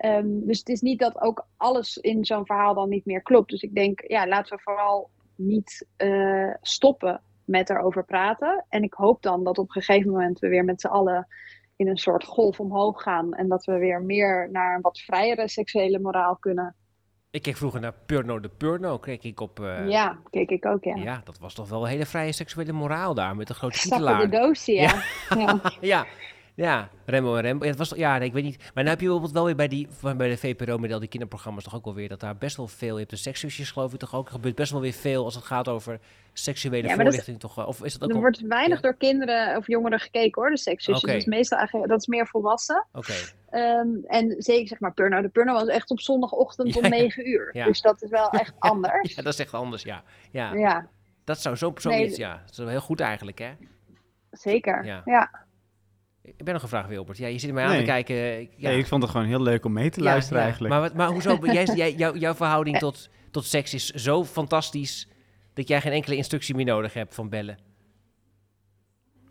[0.00, 3.50] Ehm, dus het is niet dat ook alles in zo'n verhaal dan niet meer klopt.
[3.50, 8.64] Dus ik denk, ja, laten we vooral niet eh, stoppen met erover praten.
[8.68, 11.26] En ik hoop dan dat op een gegeven moment we weer met z'n allen
[11.76, 13.34] in een soort golf omhoog gaan.
[13.34, 16.74] En dat we weer meer naar een wat vrijere seksuele moraal kunnen.
[17.30, 18.98] Ik keek vroeger naar Purno de Purno.
[18.98, 19.60] Keek ik op...
[19.60, 20.94] eh, ja, keek ik ook, ja.
[20.96, 21.20] ja.
[21.24, 23.36] dat was toch wel een hele vrije seksuele moraal daar.
[23.36, 24.30] Met een grote Stappen titelaar.
[24.30, 25.02] de doos, ja.
[25.28, 25.60] ja.
[25.80, 26.06] Ja,
[26.54, 27.64] ja, Rembo en Rembo.
[27.64, 28.56] Ja, het was, ja, nee, ik weet niet.
[28.58, 31.08] Maar dan heb je bijvoorbeeld wel weer bij, die, bij de VPRO met al die
[31.08, 32.92] kinderprogramma's toch ook wel weer dat daar best wel veel.
[32.92, 34.26] Je hebt de sekszusjes geloof ik toch ook.
[34.26, 36.00] Er gebeurt best wel weer veel als het gaat over
[36.32, 37.66] seksuele Ja, dat voorlichting toch.
[37.66, 38.82] Of is dat ook Er wordt weinig Ja.
[38.82, 41.02] door kinderen of jongeren gekeken hoor, de sekszusjes.
[41.02, 41.12] Oké.
[41.12, 42.86] Dat is meestal eigenlijk, dat is meer volwassen.
[42.92, 43.12] Oké,
[43.50, 45.20] Ehm, en zeker zeg maar Purno.
[45.22, 46.88] De Purno was echt op zondagochtend om.
[46.88, 47.52] 9 uur.
[47.52, 49.14] Dus dat is wel echt anders.
[49.14, 50.02] ja, dat is echt anders, ja.
[50.30, 50.88] Ja, ja,
[51.24, 52.36] dat zou zo, Nee, zoiets, ja.
[52.44, 53.50] Dat is wel heel goed eigenlijk, hè.
[54.30, 54.84] zeker.
[54.84, 55.30] Ja.
[56.22, 57.18] Ik ben nog gevraagd, Wilbert.
[57.18, 58.40] Ja, je zit mij aan te kijken.
[58.40, 58.68] Ik- Ja.
[58.68, 60.44] Nee, ik vond het gewoon heel leuk om mee te luisteren ja.
[60.44, 60.74] eigenlijk.
[60.74, 61.38] Maar, wat, maar hoezo?
[61.52, 65.08] jij, jij, jou, jouw verhouding tot, tot seks is zo fantastisch
[65.54, 67.58] dat jij geen enkele instructie meer nodig hebt van bellen.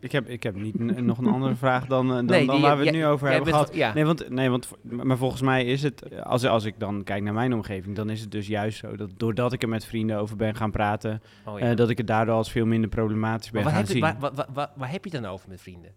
[0.00, 2.78] Ik heb, ik heb niet nog een andere vraag dan, eh, dan, Nee, dan waar
[2.78, 3.68] we het nu over hebben gehad.
[3.68, 3.94] van- ja.
[3.94, 7.22] Nee, want, nee, want maar volgens mij is het, eh, als, als ik dan kijk
[7.22, 10.18] naar mijn omgeving, dan is het dus juist zo dat doordat ik er met vrienden
[10.18, 13.62] over ben gaan praten, Oh, eh, dat ik het daardoor als veel minder problematisch ben
[13.62, 14.02] Maar gaan heb, je, zien.
[14.02, 15.90] waar, waar, waar, waar heb je het dan over met vrienden?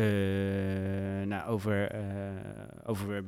[0.00, 2.00] Eh, nou, over, eh,
[2.86, 3.22] over,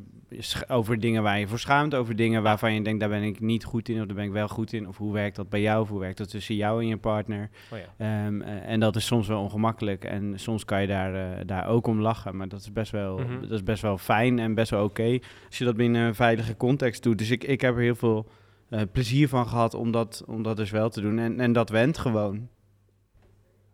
[0.69, 3.65] over dingen waar je voor schaamt, over dingen waarvan je denkt, daar ben ik niet
[3.65, 4.89] goed in of daar ben ik wel goed in.
[4.89, 7.51] Of hoe werkt dat bij jou, of hoe werkt dat tussen jou en je partner.
[7.73, 7.85] Oh ja.
[8.27, 11.87] Ehm, eh, en dat is soms wel ongemakkelijk en soms kan je daar, daar ook
[11.87, 12.37] om lachen.
[12.37, 13.41] Maar dat is best wel, Mhm.
[13.41, 16.57] dat is best wel fijn en best wel oké als je dat binnen een veilige
[16.57, 17.19] context doet.
[17.19, 18.27] Dus ik, ik heb er heel veel
[18.93, 21.19] plezier van gehad om dat, om dat dus wel te doen.
[21.19, 22.49] En, en dat went gewoon.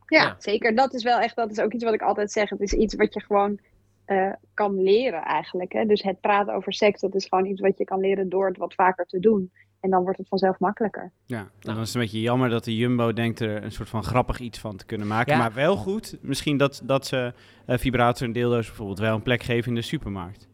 [0.09, 0.37] Ja, Ja.
[0.39, 0.75] zeker.
[0.75, 2.49] Dat is wel echt, dat is ook iets wat ik altijd zeg.
[2.51, 3.59] Het is iets wat je gewoon
[4.05, 5.73] eh, kan leren eigenlijk.
[5.73, 5.85] Hè?
[5.85, 8.57] Dus het praten over seks, dat is gewoon iets wat je kan leren door het
[8.57, 9.53] wat vaker te doen.
[9.81, 11.13] En dan wordt het vanzelf makkelijker.
[11.25, 11.49] Ja, Nou.
[11.61, 14.39] dan is het een beetje jammer dat de Jumbo denkt er een soort van grappig
[14.39, 15.33] iets van te kunnen maken.
[15.33, 15.39] Ja.
[15.39, 17.33] Maar wel goed, misschien dat, dat ze
[17.67, 20.49] eh, vibrator en deeldoos bijvoorbeeld wel een plek geven in de supermarkt.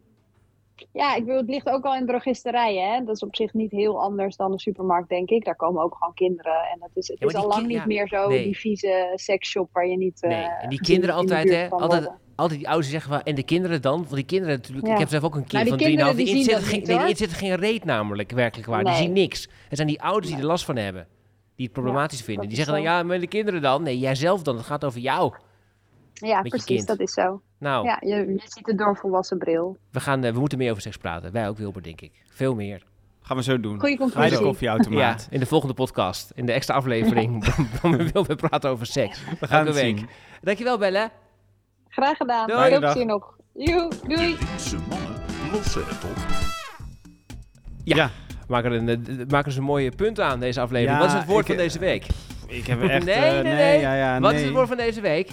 [0.95, 2.91] Ja, ik bedoel, het ligt ook al in drogisterijen.
[2.93, 3.03] Hè?
[3.03, 5.45] Dat is op zich niet heel anders dan een supermarkt, denk ik.
[5.45, 6.53] Daar komen ook gewoon kinderen.
[6.73, 8.43] En dat is, het Ja, is al lang niet ja, meer zo nee.
[8.43, 10.23] die vieze seksshop waar je niet...
[10.23, 11.69] eh, Nee, en die gezien kinderen in de altijd, hè?
[11.69, 13.97] Altijd, altijd die ouders zeggen van, en de kinderen dan?
[13.97, 14.93] Want die kinderen natuurlijk, Ja.
[14.93, 16.17] ik heb zelf ook een kind Nou, die van kinderen 3,5.
[16.17, 18.83] die Die zit geen, nee, die zit geen reet namelijk, werkelijk waar.
[18.83, 19.01] Die Nee.
[19.01, 19.41] zien niks.
[19.67, 21.07] Het zijn die ouders die er last van hebben.
[21.55, 22.47] Die het problematisch vinden.
[22.47, 23.83] Die zeggen dan, ja, maar de kinderen dan?
[23.83, 24.55] Nee, jij zelf dan.
[24.55, 25.33] Het gaat over jou.
[26.13, 27.41] Ja, precies, dat is zo.
[27.65, 29.77] Nou, Ja, je, je ziet het door een volwassen bril.
[29.91, 31.31] we, gaan, eh, we moeten meer over seks praten.
[31.31, 32.11] Wij ook, Wilbert, denk ik.
[32.29, 32.83] Veel meer.
[33.21, 33.79] Gaan we zo doen.
[33.79, 34.37] Goeie Bij de conclusie.
[34.37, 35.27] Ja, koffieautomaat.
[35.29, 36.31] in de volgende podcast.
[36.35, 37.45] In de extra aflevering.
[37.81, 39.23] Dan willen we praten over seks.
[39.39, 39.97] We gaan Elke het week.
[39.97, 40.09] zien.
[40.41, 41.09] Dankjewel, Belle.
[41.89, 42.47] Graag gedaan.
[42.47, 42.79] Doei.
[42.79, 43.37] Plezier nog.
[43.53, 44.37] Joe, doei.
[44.49, 46.17] Linkse mannen lossen het op.
[47.83, 47.95] Ja.
[47.95, 48.09] Ja.
[48.47, 50.97] Maken er een, eh, maken dus een mooie punt aan deze aflevering.
[50.97, 52.05] Ja, Wat is het woord ik, van deze week?
[52.47, 53.05] Ik heb echt...
[53.15, 53.79] nee, nee, nee.
[53.79, 54.39] ja, ja, Wat nee.
[54.39, 55.31] is het woord van deze week?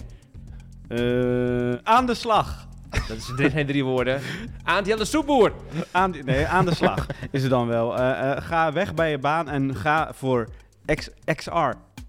[0.93, 2.67] Eh, aan de slag.
[3.09, 4.21] Dat is, dit zijn drie woorden.
[4.65, 5.53] Aan de soepboer.
[5.91, 7.99] Aan, nee, aan de slag is het dan wel.
[7.99, 10.49] Eh, eh, ga weg bij je baan en ga voor
[10.95, 11.51] X, XR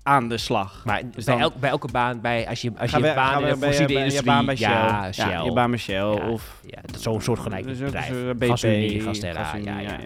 [0.04, 0.82] aan de slag.
[0.86, 3.60] Maar Dus bij, elk, bij elke baan, bij, als je, als je we- baan in
[3.60, 4.68] de je- fossiele baan bij Shell.
[4.70, 5.30] Ja, Shell.
[5.30, 6.60] Ja, je baan bij Shell Ja, of...
[6.66, 8.08] Ja, zo'n soortgelijk Dus ook bedrijf.
[8.08, 9.98] zo'n BP, Gasunie, Gastella, Gasunie, ja, ja.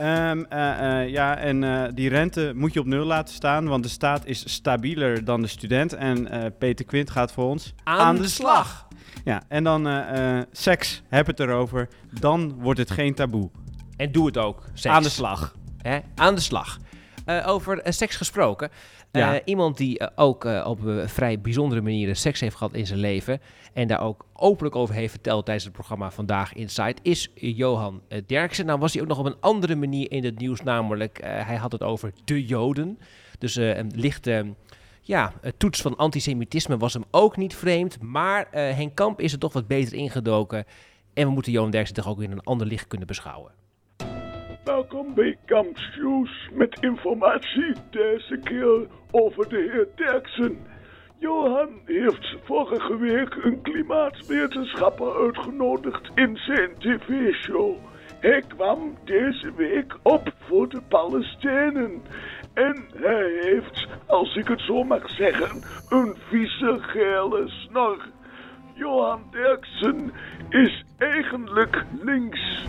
[0.00, 4.26] Eh, ja, en eh, die rente moet je op nul laten staan, want de staat
[4.26, 5.92] is stabieler dan de student.
[5.92, 6.28] En
[6.58, 8.86] Peter Quint gaat voor ons Aan de slag.
[9.24, 10.04] Ja, en dan
[10.52, 11.88] seks, heb het erover.
[12.20, 13.50] Dan wordt het geen taboe.
[13.96, 14.62] En doe het ook.
[14.74, 14.94] Seks.
[14.94, 15.54] Aan de slag.
[15.82, 15.98] Hè?
[16.14, 16.78] Aan de slag.
[17.46, 18.70] Over seks gesproken.
[19.10, 22.86] Eh, iemand die eh, ook eh, op een vrij bijzondere manier seks heeft gehad in
[22.86, 23.40] zijn leven.
[23.72, 26.96] En daar ook openlijk over heeft verteld tijdens het programma Vandaag Inside.
[27.02, 28.66] Is Johan Derksen.
[28.66, 30.62] Nou was hij ook nog op een andere manier in het nieuws.
[30.62, 32.98] Namelijk, hij had het over de Joden.
[33.38, 34.54] Dus een lichte
[35.00, 38.02] ja, het toets van antisemitisme was hem ook niet vreemd.
[38.02, 40.64] Maar Henk Kamp is er toch wat beter ingedoken.
[41.14, 43.52] En we moeten Johan Derksen toch ook in een ander licht kunnen beschouwen.
[44.70, 50.58] Welkom bij Kampsnieuws met informatie deze keer over de heer Derksen.
[51.18, 57.76] Johan heeft vorige week een klimaatwetenschapper uitgenodigd in zijn tv-show.
[58.20, 62.02] Hij kwam deze week op voor de Palestijnen.
[62.54, 68.06] En hij heeft, als ik het zo mag zeggen, een vieze gele snor.
[68.74, 70.12] Johan Derksen
[70.48, 72.66] is eigenlijk links.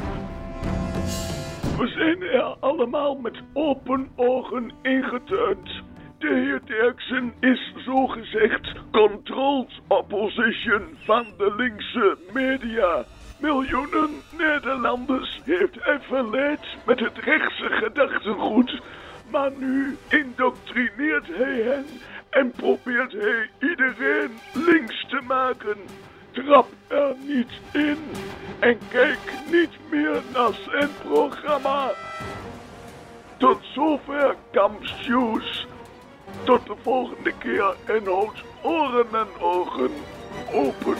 [1.77, 5.69] We zijn er allemaal met open ogen ingetuind.
[6.17, 13.05] De heer Derksen is zogezegd controlled opposition van de linkse media.
[13.39, 18.81] Miljoenen Nederlanders heeft hij verleid met het rechtse gedachtegoed.
[19.31, 21.85] Maar nu indoctrineert hij hen
[22.29, 25.77] en probeert hij iedereen links te maken.
[26.31, 27.97] Trap er niet in
[28.59, 29.19] en kijk
[29.51, 31.91] niet meer naar zijn programma.
[33.37, 35.65] Tot zover Kampsjuice.
[36.43, 39.91] Tot de volgende keer en houd oren en ogen
[40.53, 40.97] open.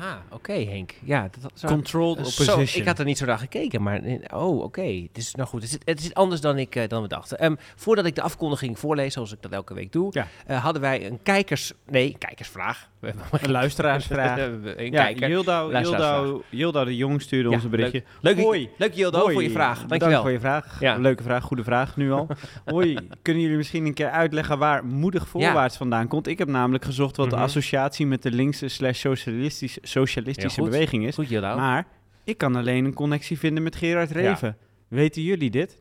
[0.00, 0.94] Aha, oké Henk.
[1.04, 2.80] Ja, dat, dat- Controlled zo, opposition.
[2.82, 4.82] ik had er niet zo naar gekeken, maar eh, oh, oké.
[4.82, 5.62] Het is nou goed.
[5.62, 7.38] Het is, het is anders dan, ik, eh, dan we dachten.
[7.38, 10.26] Ehm, voordat ik de afkondiging voorlees, zoals ik dat elke week doe, Ja.
[10.46, 11.72] eh, hadden wij een kijkers...
[11.86, 12.88] Nee, kijkersvraag.
[13.00, 14.38] We hebben Een luisteraarsvraag.
[14.76, 15.28] een Ja, kijker.
[15.28, 16.20] Yildo, Luisteraarsvraag.
[16.24, 18.02] Yildo, Yildo de Jong stuurde Ja, ons een berichtje.
[18.20, 18.70] Leuk, leuk, Hoi.
[18.78, 19.32] leuk Yildo, Hoi.
[19.32, 19.84] voor je vraag.
[19.86, 20.20] Dankjewel.
[20.22, 20.80] voor je vraag.
[20.80, 20.96] Ja.
[20.96, 22.26] Leuke vraag, goede vraag nu al.
[22.64, 26.26] Hoi, kunnen jullie misschien een keer uitleggen waar moedig voorwaarts vandaan komt?
[26.26, 27.36] Ik heb namelijk gezocht wat Mhm.
[27.36, 31.14] de associatie met de linkse slash socialistisch, socialistische beweging is.
[31.14, 31.30] Goed.
[31.40, 31.86] Maar
[32.24, 34.56] ik kan alleen een connectie vinden met Gerard Reven.
[34.88, 35.78] Weten jullie dit?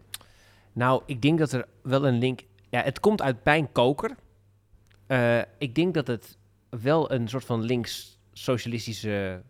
[0.74, 2.42] Nou, ik denk dat er wel een link...
[2.70, 4.16] Ja, het komt uit Pijnkoker.
[5.08, 6.38] Eh ik denk dat het
[6.70, 9.42] wel een soort van links-socialistische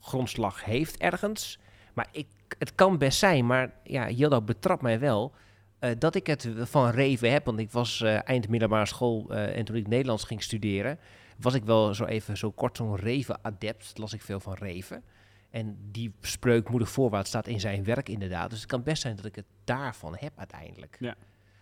[0.00, 1.58] grondslag heeft ergens.
[1.94, 2.26] Maar ik,
[2.58, 5.32] het kan best zijn, maar ja, Jildo betrapt mij wel...
[5.78, 7.44] eh, dat ik het van Reven heb.
[7.44, 10.98] Want ik was eh, eind middelbare school en toen ik Nederlands ging studeren...
[11.40, 13.98] was ik wel zo even zo kort zo'n Reven-adept.
[13.98, 15.02] Las ik veel van Reven.
[15.50, 18.50] En die spreuk moedig voorwaarts staat in zijn werk inderdaad.
[18.50, 20.96] Dus het kan best zijn dat ik het daarvan heb uiteindelijk.
[21.00, 21.14] Ja.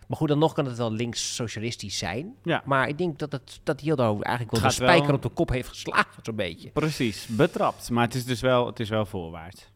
[0.07, 2.35] Maar goed, dan nog kan het wel links-socialistisch zijn.
[2.43, 2.61] Ja.
[2.65, 5.49] Maar ik denk dat, het, dat Hildo eigenlijk wel de wel- spijker op de kop
[5.49, 6.69] heeft geslagen, zo'n beetje.
[6.69, 7.89] Precies, betrapt.
[7.89, 9.71] Maar het is dus wel, het is wel voorwaarts.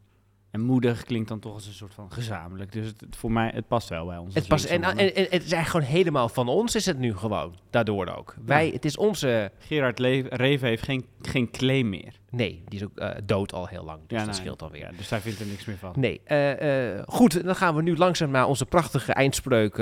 [0.52, 2.72] En moedig klinkt dan toch als een soort van gezamenlijk.
[2.72, 4.34] Dus het, het- voor mij, het past wel bij ons.
[4.34, 7.56] Het, past, en, en, het is eigenlijk gewoon helemaal van ons, is het nu gewoon.
[7.70, 8.36] Daardoor ook.
[8.46, 9.52] Wij, het is onze...
[9.60, 12.20] Gerard Le- Reven heeft geen, geen claim meer.
[12.30, 14.00] Nee, die is ook eh, dood al heel lang.
[14.08, 14.82] Dus dat nou, scheelt alweer.
[14.82, 15.94] ja, dus daar vindt er niks meer van.
[15.98, 19.76] Nee, eh, eh, goed, dan gaan we nu langzaam naar onze prachtige eindspreuk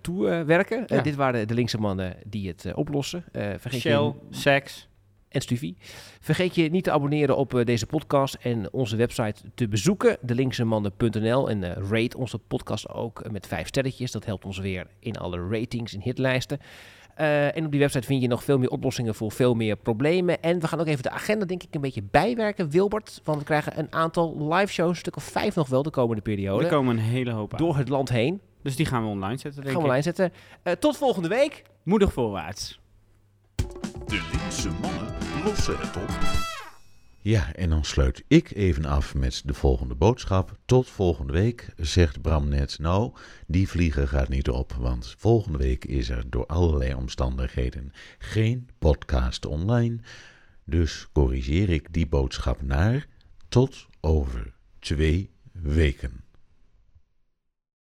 [0.00, 0.82] toe werken.
[0.86, 1.00] Ja.
[1.02, 3.24] dit waren de linkse mannen die het oplossen.
[3.32, 4.88] Vergeet Shell, seks.
[5.30, 5.76] En Stuvie.
[6.20, 11.50] Vergeet je niet te abonneren op eh, deze podcast en onze website te bezoeken, delinksemanden.nl.
[11.50, 14.10] En eh, rate onze podcast ook eh, met vijf sterretjes.
[14.10, 16.58] Dat helpt ons weer in alle ratings en hitlijsten.
[17.54, 20.42] En op die website vind je nog veel meer oplossingen voor veel meer problemen.
[20.42, 23.20] En we gaan ook even de agenda denk ik een beetje bijwerken, Wilbert.
[23.24, 26.22] Want we krijgen een aantal live shows, een stuk of vijf nog wel de komende
[26.22, 26.64] periode.
[26.64, 27.58] Er komen een hele hoop aan.
[27.58, 28.40] Door het land heen.
[28.62, 30.32] Dus die gaan we online zetten, denk Gaan we online zetten.
[30.78, 31.62] Tot volgende week.
[31.82, 32.79] Moedig voorwaarts.
[34.10, 36.10] De linkse mannen lossen het op.
[37.20, 40.56] Ja, en dan sluit ik even af met de volgende boodschap.
[40.64, 42.78] Tot volgende week, zegt Bram net.
[42.78, 43.12] Nou,
[43.46, 49.46] die vliegen gaat niet op, want volgende week is er door allerlei omstandigheden geen podcast
[49.46, 49.98] online.
[50.64, 53.06] Dus corrigeer ik die boodschap naar
[53.48, 56.24] tot over twee weken.